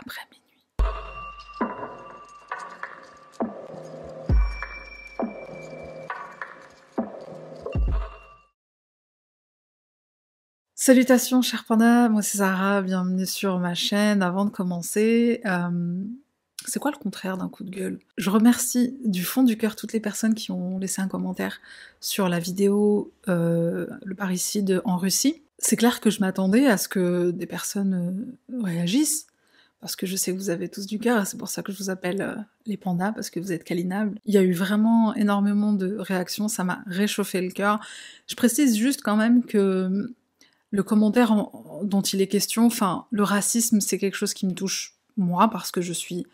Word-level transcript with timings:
après 0.00 0.20
minuit. 0.32 0.44
Salutations 10.74 11.42
chers 11.42 11.64
pandas, 11.64 12.08
moi 12.08 12.22
c'est 12.22 12.38
Sarah, 12.38 12.80
bienvenue 12.82 13.26
sur 13.26 13.58
ma 13.58 13.74
chaîne. 13.74 14.22
Avant 14.22 14.44
de 14.44 14.50
commencer, 14.50 15.42
euh, 15.44 16.02
c'est 16.64 16.78
quoi 16.78 16.90
le 16.90 16.96
contraire 16.96 17.36
d'un 17.36 17.48
coup 17.48 17.64
de 17.64 17.70
gueule? 17.70 17.98
Je 18.16 18.30
remercie 18.30 18.96
du 19.04 19.24
fond 19.24 19.42
du 19.42 19.56
cœur 19.56 19.76
toutes 19.76 19.92
les 19.92 20.00
personnes 20.00 20.34
qui 20.34 20.50
ont 20.50 20.78
laissé 20.78 21.02
un 21.02 21.08
commentaire 21.08 21.60
sur 22.00 22.28
la 22.28 22.38
vidéo 22.38 23.12
euh, 23.28 23.86
Le 24.04 24.14
parricide 24.14 24.80
en 24.84 24.96
Russie. 24.96 25.42
C'est 25.58 25.76
clair 25.76 26.00
que 26.00 26.10
je 26.10 26.20
m'attendais 26.20 26.66
à 26.66 26.76
ce 26.76 26.88
que 26.88 27.32
des 27.32 27.46
personnes 27.46 28.36
euh, 28.52 28.62
réagissent, 28.62 29.27
parce 29.80 29.96
que 29.96 30.06
je 30.06 30.16
sais 30.16 30.32
que 30.32 30.38
vous 30.38 30.50
avez 30.50 30.68
tous 30.68 30.86
du 30.86 30.98
cœur, 30.98 31.26
c'est 31.26 31.36
pour 31.36 31.48
ça 31.48 31.62
que 31.62 31.72
je 31.72 31.78
vous 31.78 31.90
appelle 31.90 32.46
les 32.66 32.76
pandas, 32.76 33.12
parce 33.12 33.30
que 33.30 33.38
vous 33.38 33.52
êtes 33.52 33.64
câlinables. 33.64 34.18
Il 34.24 34.34
y 34.34 34.38
a 34.38 34.42
eu 34.42 34.52
vraiment 34.52 35.14
énormément 35.14 35.72
de 35.72 35.96
réactions, 35.98 36.48
ça 36.48 36.64
m'a 36.64 36.82
réchauffé 36.86 37.40
le 37.40 37.50
cœur. 37.50 37.80
Je 38.26 38.34
précise 38.34 38.76
juste 38.76 39.02
quand 39.02 39.16
même 39.16 39.44
que 39.44 40.12
le 40.70 40.82
commentaire 40.82 41.34
dont 41.82 42.02
il 42.02 42.20
est 42.20 42.26
question, 42.26 42.66
enfin, 42.66 43.06
le 43.10 43.22
racisme, 43.22 43.80
c'est 43.80 43.98
quelque 43.98 44.16
chose 44.16 44.34
qui 44.34 44.46
me 44.46 44.52
touche 44.52 44.94
moi 45.16 45.48
parce 45.48 45.70
que 45.70 45.80
je 45.80 45.92
suis 45.92 46.26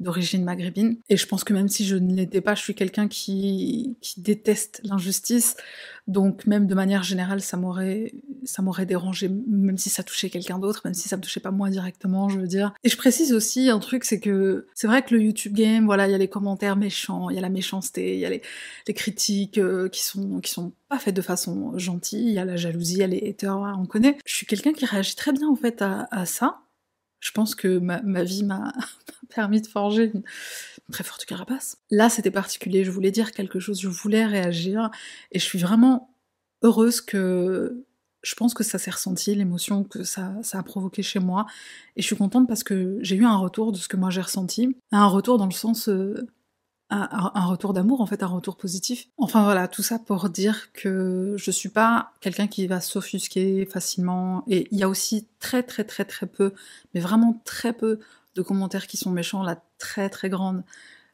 d'origine 0.00 0.44
maghrébine. 0.44 0.98
Et 1.08 1.16
je 1.16 1.26
pense 1.26 1.44
que 1.44 1.52
même 1.52 1.68
si 1.68 1.86
je 1.86 1.96
ne 1.96 2.14
l'étais 2.14 2.40
pas, 2.40 2.54
je 2.54 2.62
suis 2.62 2.74
quelqu'un 2.74 3.08
qui, 3.08 3.96
qui 4.00 4.20
déteste 4.20 4.80
l'injustice. 4.84 5.56
Donc 6.06 6.46
même 6.46 6.66
de 6.66 6.74
manière 6.74 7.02
générale, 7.02 7.40
ça 7.40 7.56
m'aurait 7.56 8.12
ça 8.44 8.62
m'aurait 8.62 8.86
dérangé, 8.86 9.28
même 9.28 9.76
si 9.76 9.90
ça 9.90 10.04
touchait 10.04 10.30
quelqu'un 10.30 10.58
d'autre, 10.58 10.82
même 10.84 10.94
si 10.94 11.08
ça 11.08 11.16
me 11.16 11.22
touchait 11.22 11.40
pas 11.40 11.50
moi 11.50 11.68
directement, 11.68 12.28
je 12.28 12.38
veux 12.38 12.46
dire. 12.46 12.72
Et 12.84 12.88
je 12.88 12.96
précise 12.96 13.32
aussi 13.32 13.70
un 13.70 13.80
truc, 13.80 14.04
c'est 14.04 14.20
que 14.20 14.66
c'est 14.74 14.86
vrai 14.86 15.02
que 15.02 15.14
le 15.14 15.22
YouTube 15.22 15.54
game, 15.54 15.84
voilà, 15.84 16.06
il 16.06 16.12
y 16.12 16.14
a 16.14 16.18
les 16.18 16.28
commentaires 16.28 16.76
méchants, 16.76 17.28
il 17.30 17.34
y 17.34 17.38
a 17.38 17.42
la 17.42 17.48
méchanceté, 17.48 18.14
il 18.14 18.20
y 18.20 18.26
a 18.26 18.30
les, 18.30 18.42
les 18.86 18.94
critiques 18.94 19.58
euh, 19.58 19.88
qui 19.88 20.04
sont 20.04 20.40
qui 20.40 20.52
sont 20.52 20.72
pas 20.88 20.98
faites 20.98 21.16
de 21.16 21.22
façon 21.22 21.76
gentille, 21.76 22.28
il 22.28 22.34
y 22.34 22.38
a 22.38 22.44
la 22.44 22.56
jalousie, 22.56 22.94
il 22.94 23.00
y 23.00 23.02
a 23.02 23.08
les 23.08 23.28
haters, 23.28 23.76
on 23.76 23.86
connaît. 23.86 24.16
Je 24.26 24.34
suis 24.34 24.46
quelqu'un 24.46 24.72
qui 24.72 24.84
réagit 24.84 25.16
très 25.16 25.32
bien 25.32 25.48
en 25.48 25.56
fait 25.56 25.82
à, 25.82 26.06
à 26.12 26.24
ça. 26.26 26.60
Je 27.26 27.32
pense 27.32 27.56
que 27.56 27.78
ma, 27.78 28.22
vie 28.22 28.44
m'a 28.44 28.72
permis 29.34 29.60
de 29.60 29.66
forger 29.66 30.12
une 30.14 30.22
très 30.92 31.02
forte 31.02 31.24
carapace. 31.24 31.78
Là, 31.90 32.08
c'était 32.08 32.30
particulier, 32.30 32.84
je 32.84 32.92
voulais 32.92 33.10
dire 33.10 33.32
quelque 33.32 33.58
chose, 33.58 33.80
je 33.80 33.88
voulais 33.88 34.24
réagir, 34.24 34.92
et 35.32 35.40
je 35.40 35.44
suis 35.44 35.58
vraiment 35.58 36.14
heureuse 36.62 37.00
que 37.00 37.84
je 38.22 38.34
pense 38.36 38.54
que 38.54 38.62
ça 38.62 38.78
s'est 38.78 38.92
ressenti, 38.92 39.34
l'émotion 39.34 39.82
que 39.82 40.04
ça, 40.04 40.34
ça, 40.42 40.60
a 40.60 40.62
provoqué 40.62 41.02
chez 41.02 41.18
moi. 41.18 41.46
Et 41.96 42.02
je 42.02 42.06
suis 42.06 42.16
contente 42.16 42.46
parce 42.46 42.62
que 42.62 42.98
j'ai 43.00 43.16
eu 43.16 43.24
un 43.24 43.36
retour 43.36 43.72
de 43.72 43.76
ce 43.76 43.88
que 43.88 43.96
moi 43.96 44.10
j'ai 44.10 44.20
ressenti. 44.20 44.76
Un 44.92 45.06
retour 45.06 45.36
dans 45.36 45.46
le 45.46 45.52
sens. 45.52 45.88
Euh, 45.88 46.28
un, 46.90 47.46
retour 47.46 47.72
d'amour, 47.72 48.00
en 48.00 48.06
fait, 48.06 48.22
un 48.22 48.28
retour 48.28 48.56
positif. 48.56 49.08
Enfin 49.18 49.42
voilà, 49.42 49.66
tout 49.66 49.82
ça 49.82 49.98
pour 49.98 50.28
dire 50.28 50.72
que 50.72 51.34
je 51.36 51.50
suis 51.50 51.68
pas 51.68 52.12
quelqu'un 52.20 52.46
qui 52.46 52.66
va 52.66 52.80
s'offusquer 52.80 53.66
facilement. 53.66 54.44
Et 54.46 54.68
il 54.70 54.78
y 54.78 54.82
a 54.82 54.88
aussi 54.88 55.26
très 55.40 55.62
très 55.62 55.84
très 55.84 56.04
très 56.04 56.26
peu, 56.26 56.52
mais 56.94 57.00
vraiment 57.00 57.40
très 57.44 57.72
peu 57.72 57.98
de 58.36 58.42
commentaires 58.42 58.86
qui 58.86 58.96
sont 58.96 59.10
méchants. 59.10 59.42
La 59.42 59.60
très 59.78 60.08
très 60.08 60.28
grande, 60.28 60.62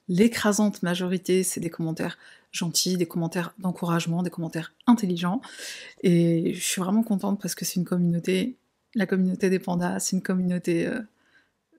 l'écrasante 0.08 0.82
majorité, 0.82 1.42
c'est 1.42 1.60
des 1.60 1.70
commentaires 1.70 2.18
gentils, 2.52 2.98
des 2.98 3.06
commentaires 3.06 3.54
d'encouragement, 3.58 4.22
des 4.22 4.30
commentaires 4.30 4.72
intelligents. 4.86 5.40
Et 6.02 6.52
je 6.54 6.62
suis 6.62 6.82
vraiment 6.82 7.02
contente 7.02 7.40
parce 7.40 7.54
que 7.54 7.64
c'est 7.64 7.76
une 7.76 7.86
communauté, 7.86 8.56
la 8.94 9.06
communauté 9.06 9.48
des 9.48 9.58
pandas, 9.58 10.00
c'est 10.00 10.16
une 10.16 10.22
communauté 10.22 10.86
euh, 10.86 11.00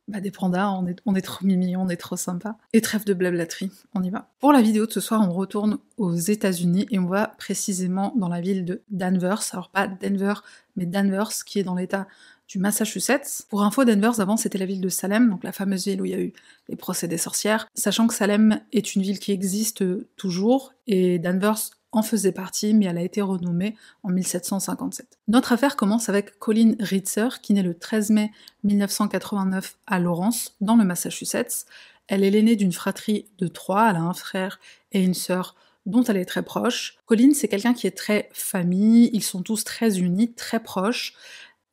bah, 0.07 0.19
des 0.19 0.31
pandas, 0.31 0.69
on 0.69 0.85
est, 0.85 0.99
on 1.05 1.15
est 1.15 1.21
trop 1.21 1.45
mimi, 1.45 1.75
on 1.77 1.87
est 1.89 1.97
trop 1.97 2.17
sympa. 2.17 2.57
Et 2.73 2.81
trêve 2.81 3.05
de 3.05 3.13
blablaterie, 3.13 3.71
on 3.93 4.03
y 4.03 4.09
va. 4.09 4.29
Pour 4.39 4.51
la 4.51 4.61
vidéo 4.61 4.85
de 4.85 4.91
ce 4.91 4.99
soir, 4.99 5.21
on 5.27 5.31
retourne 5.31 5.77
aux 5.97 6.15
États-Unis 6.15 6.87
et 6.91 6.99
on 6.99 7.07
va 7.07 7.27
précisément 7.37 8.13
dans 8.17 8.27
la 8.27 8.41
ville 8.41 8.65
de 8.65 8.81
Danvers. 8.89 9.43
Alors 9.51 9.69
pas 9.69 9.87
Denver, 9.87 10.33
mais 10.75 10.85
Danvers, 10.85 11.31
qui 11.45 11.59
est 11.59 11.63
dans 11.63 11.75
l'état 11.75 12.07
du 12.49 12.59
Massachusetts. 12.59 13.45
Pour 13.49 13.63
info, 13.63 13.85
Denver, 13.85 14.11
avant, 14.19 14.37
c'était 14.37 14.57
la 14.57 14.65
ville 14.65 14.81
de 14.81 14.89
Salem, 14.89 15.29
donc 15.29 15.43
la 15.43 15.51
fameuse 15.51 15.85
ville 15.85 16.01
où 16.01 16.05
il 16.05 16.11
y 16.11 16.15
a 16.15 16.19
eu 16.19 16.33
les 16.67 16.75
procès 16.75 17.07
des 17.07 17.17
sorcières. 17.17 17.67
Sachant 17.73 18.07
que 18.07 18.13
Salem 18.13 18.59
est 18.73 18.95
une 18.95 19.01
ville 19.01 19.19
qui 19.19 19.31
existe 19.31 19.83
toujours, 20.17 20.73
et 20.85 21.19
Danvers 21.19 21.71
en 21.93 22.01
faisait 22.01 22.31
partie, 22.31 22.73
mais 22.73 22.85
elle 22.85 22.97
a 22.97 23.03
été 23.03 23.21
renommée 23.21 23.75
en 24.03 24.09
1757. 24.09 25.17
Notre 25.27 25.53
affaire 25.53 25.75
commence 25.75 26.09
avec 26.09 26.37
Colleen 26.39 26.75
Ritzer, 26.79 27.39
qui 27.41 27.53
naît 27.53 27.63
le 27.63 27.75
13 27.75 28.09
mai 28.09 28.31
1989 28.63 29.77
à 29.87 29.99
Lawrence, 29.99 30.55
dans 30.59 30.75
le 30.75 30.83
Massachusetts. 30.83 31.65
Elle 32.07 32.23
est 32.23 32.31
l'aînée 32.31 32.55
d'une 32.55 32.73
fratrie 32.73 33.27
de 33.37 33.47
trois, 33.47 33.89
elle 33.89 33.95
a 33.95 34.01
un 34.01 34.13
frère 34.13 34.59
et 34.91 35.01
une 35.01 35.13
sœur 35.13 35.55
dont 35.85 36.03
elle 36.03 36.17
est 36.17 36.25
très 36.25 36.43
proche. 36.43 36.97
Colleen, 37.05 37.33
c'est 37.33 37.47
quelqu'un 37.47 37.73
qui 37.73 37.87
est 37.87 37.97
très 37.97 38.29
famille, 38.33 39.09
ils 39.13 39.23
sont 39.23 39.41
tous 39.41 39.63
très 39.63 39.99
unis, 39.99 40.33
très 40.33 40.61
proches. 40.61 41.13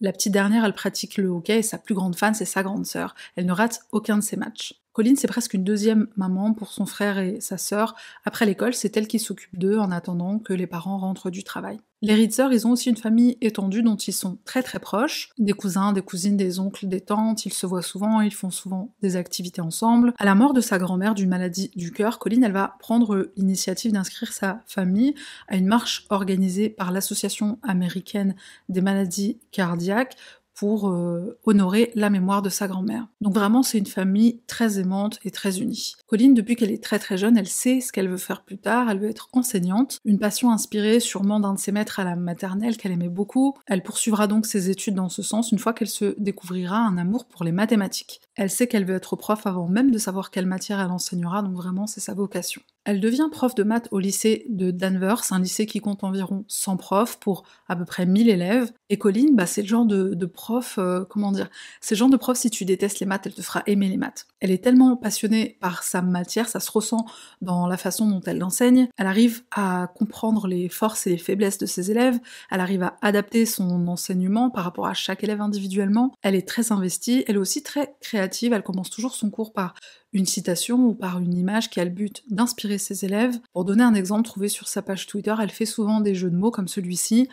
La 0.00 0.12
petite 0.12 0.32
dernière, 0.32 0.64
elle 0.64 0.72
pratique 0.72 1.16
le 1.16 1.28
hockey 1.28 1.58
et 1.58 1.62
sa 1.62 1.78
plus 1.78 1.94
grande 1.94 2.16
fan, 2.16 2.34
c'est 2.34 2.44
sa 2.44 2.62
grande 2.62 2.86
sœur. 2.86 3.14
Elle 3.36 3.46
ne 3.46 3.52
rate 3.52 3.82
aucun 3.92 4.16
de 4.16 4.22
ses 4.22 4.36
matchs. 4.36 4.79
Colline, 4.92 5.16
c'est 5.16 5.28
presque 5.28 5.54
une 5.54 5.62
deuxième 5.62 6.08
maman 6.16 6.52
pour 6.52 6.72
son 6.72 6.84
frère 6.84 7.18
et 7.18 7.40
sa 7.40 7.58
sœur. 7.58 7.94
Après 8.24 8.44
l'école, 8.44 8.74
c'est 8.74 8.96
elle 8.96 9.06
qui 9.06 9.20
s'occupe 9.20 9.56
d'eux 9.56 9.78
en 9.78 9.92
attendant 9.92 10.40
que 10.40 10.52
les 10.52 10.66
parents 10.66 10.98
rentrent 10.98 11.30
du 11.30 11.44
travail. 11.44 11.78
Les 12.02 12.14
Ritzer, 12.14 12.50
ils 12.50 12.66
ont 12.66 12.70
aussi 12.70 12.88
une 12.88 12.96
famille 12.96 13.36
étendue 13.42 13.82
dont 13.82 13.96
ils 13.96 14.14
sont 14.14 14.38
très 14.46 14.62
très 14.62 14.78
proches. 14.78 15.28
Des 15.38 15.52
cousins, 15.52 15.92
des 15.92 16.00
cousines, 16.00 16.36
des 16.38 16.58
oncles, 16.58 16.88
des 16.88 17.02
tantes, 17.02 17.44
ils 17.44 17.52
se 17.52 17.66
voient 17.66 17.82
souvent, 17.82 18.22
ils 18.22 18.32
font 18.32 18.50
souvent 18.50 18.94
des 19.02 19.16
activités 19.16 19.60
ensemble. 19.60 20.14
À 20.18 20.24
la 20.24 20.34
mort 20.34 20.54
de 20.54 20.62
sa 20.62 20.78
grand-mère 20.78 21.14
d'une 21.14 21.28
maladie 21.28 21.70
du 21.76 21.92
cœur, 21.92 22.18
Colline, 22.18 22.42
elle 22.42 22.52
va 22.52 22.76
prendre 22.80 23.30
l'initiative 23.36 23.92
d'inscrire 23.92 24.32
sa 24.32 24.62
famille 24.66 25.14
à 25.48 25.56
une 25.56 25.66
marche 25.66 26.06
organisée 26.08 26.70
par 26.70 26.90
l'Association 26.90 27.58
américaine 27.62 28.34
des 28.70 28.80
maladies 28.80 29.38
cardiaques 29.52 30.16
pour 30.60 30.90
euh, 30.90 31.38
honorer 31.44 31.90
la 31.94 32.10
mémoire 32.10 32.42
de 32.42 32.50
sa 32.50 32.68
grand-mère. 32.68 33.06
Donc 33.22 33.32
vraiment, 33.32 33.62
c'est 33.62 33.78
une 33.78 33.86
famille 33.86 34.42
très 34.46 34.78
aimante 34.78 35.18
et 35.24 35.30
très 35.30 35.58
unie. 35.60 35.94
Colline, 36.06 36.34
depuis 36.34 36.54
qu'elle 36.54 36.70
est 36.70 36.84
très 36.84 36.98
très 36.98 37.16
jeune, 37.16 37.38
elle 37.38 37.48
sait 37.48 37.80
ce 37.80 37.92
qu'elle 37.92 38.10
veut 38.10 38.18
faire 38.18 38.42
plus 38.42 38.58
tard, 38.58 38.90
elle 38.90 38.98
veut 38.98 39.08
être 39.08 39.30
enseignante, 39.32 40.00
une 40.04 40.18
passion 40.18 40.50
inspirée 40.50 41.00
sûrement 41.00 41.40
d'un 41.40 41.54
de 41.54 41.58
ses 41.58 41.72
maîtres 41.72 41.98
à 41.98 42.04
la 42.04 42.14
maternelle 42.14 42.76
qu'elle 42.76 42.92
aimait 42.92 43.08
beaucoup. 43.08 43.56
Elle 43.64 43.82
poursuivra 43.82 44.26
donc 44.26 44.44
ses 44.44 44.68
études 44.68 44.96
dans 44.96 45.08
ce 45.08 45.22
sens 45.22 45.50
une 45.50 45.58
fois 45.58 45.72
qu'elle 45.72 45.88
se 45.88 46.14
découvrira 46.18 46.76
un 46.76 46.98
amour 46.98 47.24
pour 47.24 47.42
les 47.42 47.52
mathématiques. 47.52 48.20
Elle 48.40 48.48
sait 48.48 48.66
qu'elle 48.66 48.86
veut 48.86 48.94
être 48.94 49.16
prof 49.16 49.46
avant 49.46 49.68
même 49.68 49.90
de 49.90 49.98
savoir 49.98 50.30
quelle 50.30 50.46
matière 50.46 50.80
elle 50.80 50.90
enseignera, 50.90 51.42
donc 51.42 51.52
vraiment 51.52 51.86
c'est 51.86 52.00
sa 52.00 52.14
vocation. 52.14 52.62
Elle 52.84 52.98
devient 52.98 53.28
prof 53.30 53.54
de 53.54 53.62
maths 53.62 53.88
au 53.90 53.98
lycée 53.98 54.46
de 54.48 54.70
Danvers, 54.70 55.22
un 55.32 55.40
lycée 55.40 55.66
qui 55.66 55.80
compte 55.80 56.02
environ 56.02 56.46
100 56.48 56.78
profs 56.78 57.18
pour 57.18 57.42
à 57.68 57.76
peu 57.76 57.84
près 57.84 58.06
1000 58.06 58.30
élèves. 58.30 58.72
Et 58.88 58.96
Colline, 58.96 59.36
bah, 59.36 59.44
c'est 59.44 59.60
le 59.60 59.68
genre 59.68 59.84
de, 59.84 60.26
prof, 60.26 60.76
euh, 60.78 61.04
comment 61.04 61.30
dire, 61.30 61.50
c'est 61.82 61.94
le 61.94 61.98
genre 61.98 62.08
de 62.08 62.16
prof, 62.16 62.38
si 62.38 62.48
tu 62.48 62.64
détestes 62.64 63.00
les 63.00 63.06
maths, 63.06 63.26
elle 63.26 63.34
te 63.34 63.42
fera 63.42 63.62
aimer 63.66 63.88
les 63.90 63.98
maths. 63.98 64.26
Elle 64.40 64.50
est 64.50 64.64
tellement 64.64 64.96
passionnée 64.96 65.58
par 65.60 65.82
sa 65.82 66.00
matière, 66.00 66.48
ça 66.48 66.58
se 66.58 66.70
ressent 66.70 67.04
dans 67.42 67.66
la 67.66 67.76
façon 67.76 68.08
dont 68.08 68.22
elle 68.22 68.38
l'enseigne. 68.38 68.88
Elle 68.96 69.06
arrive 69.06 69.42
à 69.50 69.92
comprendre 69.94 70.46
les 70.46 70.70
forces 70.70 71.06
et 71.06 71.10
les 71.10 71.18
faiblesses 71.18 71.58
de 71.58 71.66
ses 71.66 71.90
élèves, 71.90 72.18
elle 72.50 72.60
arrive 72.60 72.82
à 72.82 72.96
adapter 73.02 73.44
son 73.44 73.86
enseignement 73.88 74.48
par 74.48 74.64
rapport 74.64 74.86
à 74.86 74.94
chaque 74.94 75.22
élève 75.22 75.42
individuellement. 75.42 76.14
Elle 76.22 76.34
est 76.34 76.48
très 76.48 76.72
investie, 76.72 77.24
elle 77.28 77.36
est 77.36 77.38
aussi 77.38 77.62
très 77.62 77.94
créative, 78.00 78.29
elle 78.52 78.62
commence 78.62 78.90
toujours 78.90 79.14
son 79.14 79.30
cours 79.30 79.52
par 79.52 79.74
une 80.12 80.26
citation 80.26 80.86
ou 80.86 80.94
par 80.94 81.18
une 81.18 81.34
image 81.34 81.70
qui 81.70 81.80
a 81.80 81.84
le 81.84 81.90
but 81.90 82.22
d'inspirer 82.28 82.78
ses 82.78 83.04
élèves. 83.04 83.38
Pour 83.52 83.64
donner 83.64 83.82
un 83.82 83.94
exemple 83.94 84.24
trouvé 84.24 84.48
sur 84.48 84.68
sa 84.68 84.82
page 84.82 85.06
Twitter, 85.06 85.34
elle 85.40 85.50
fait 85.50 85.66
souvent 85.66 86.00
des 86.00 86.14
jeux 86.14 86.30
de 86.30 86.36
mots 86.36 86.50
comme 86.50 86.68
celui-ci. 86.68 87.28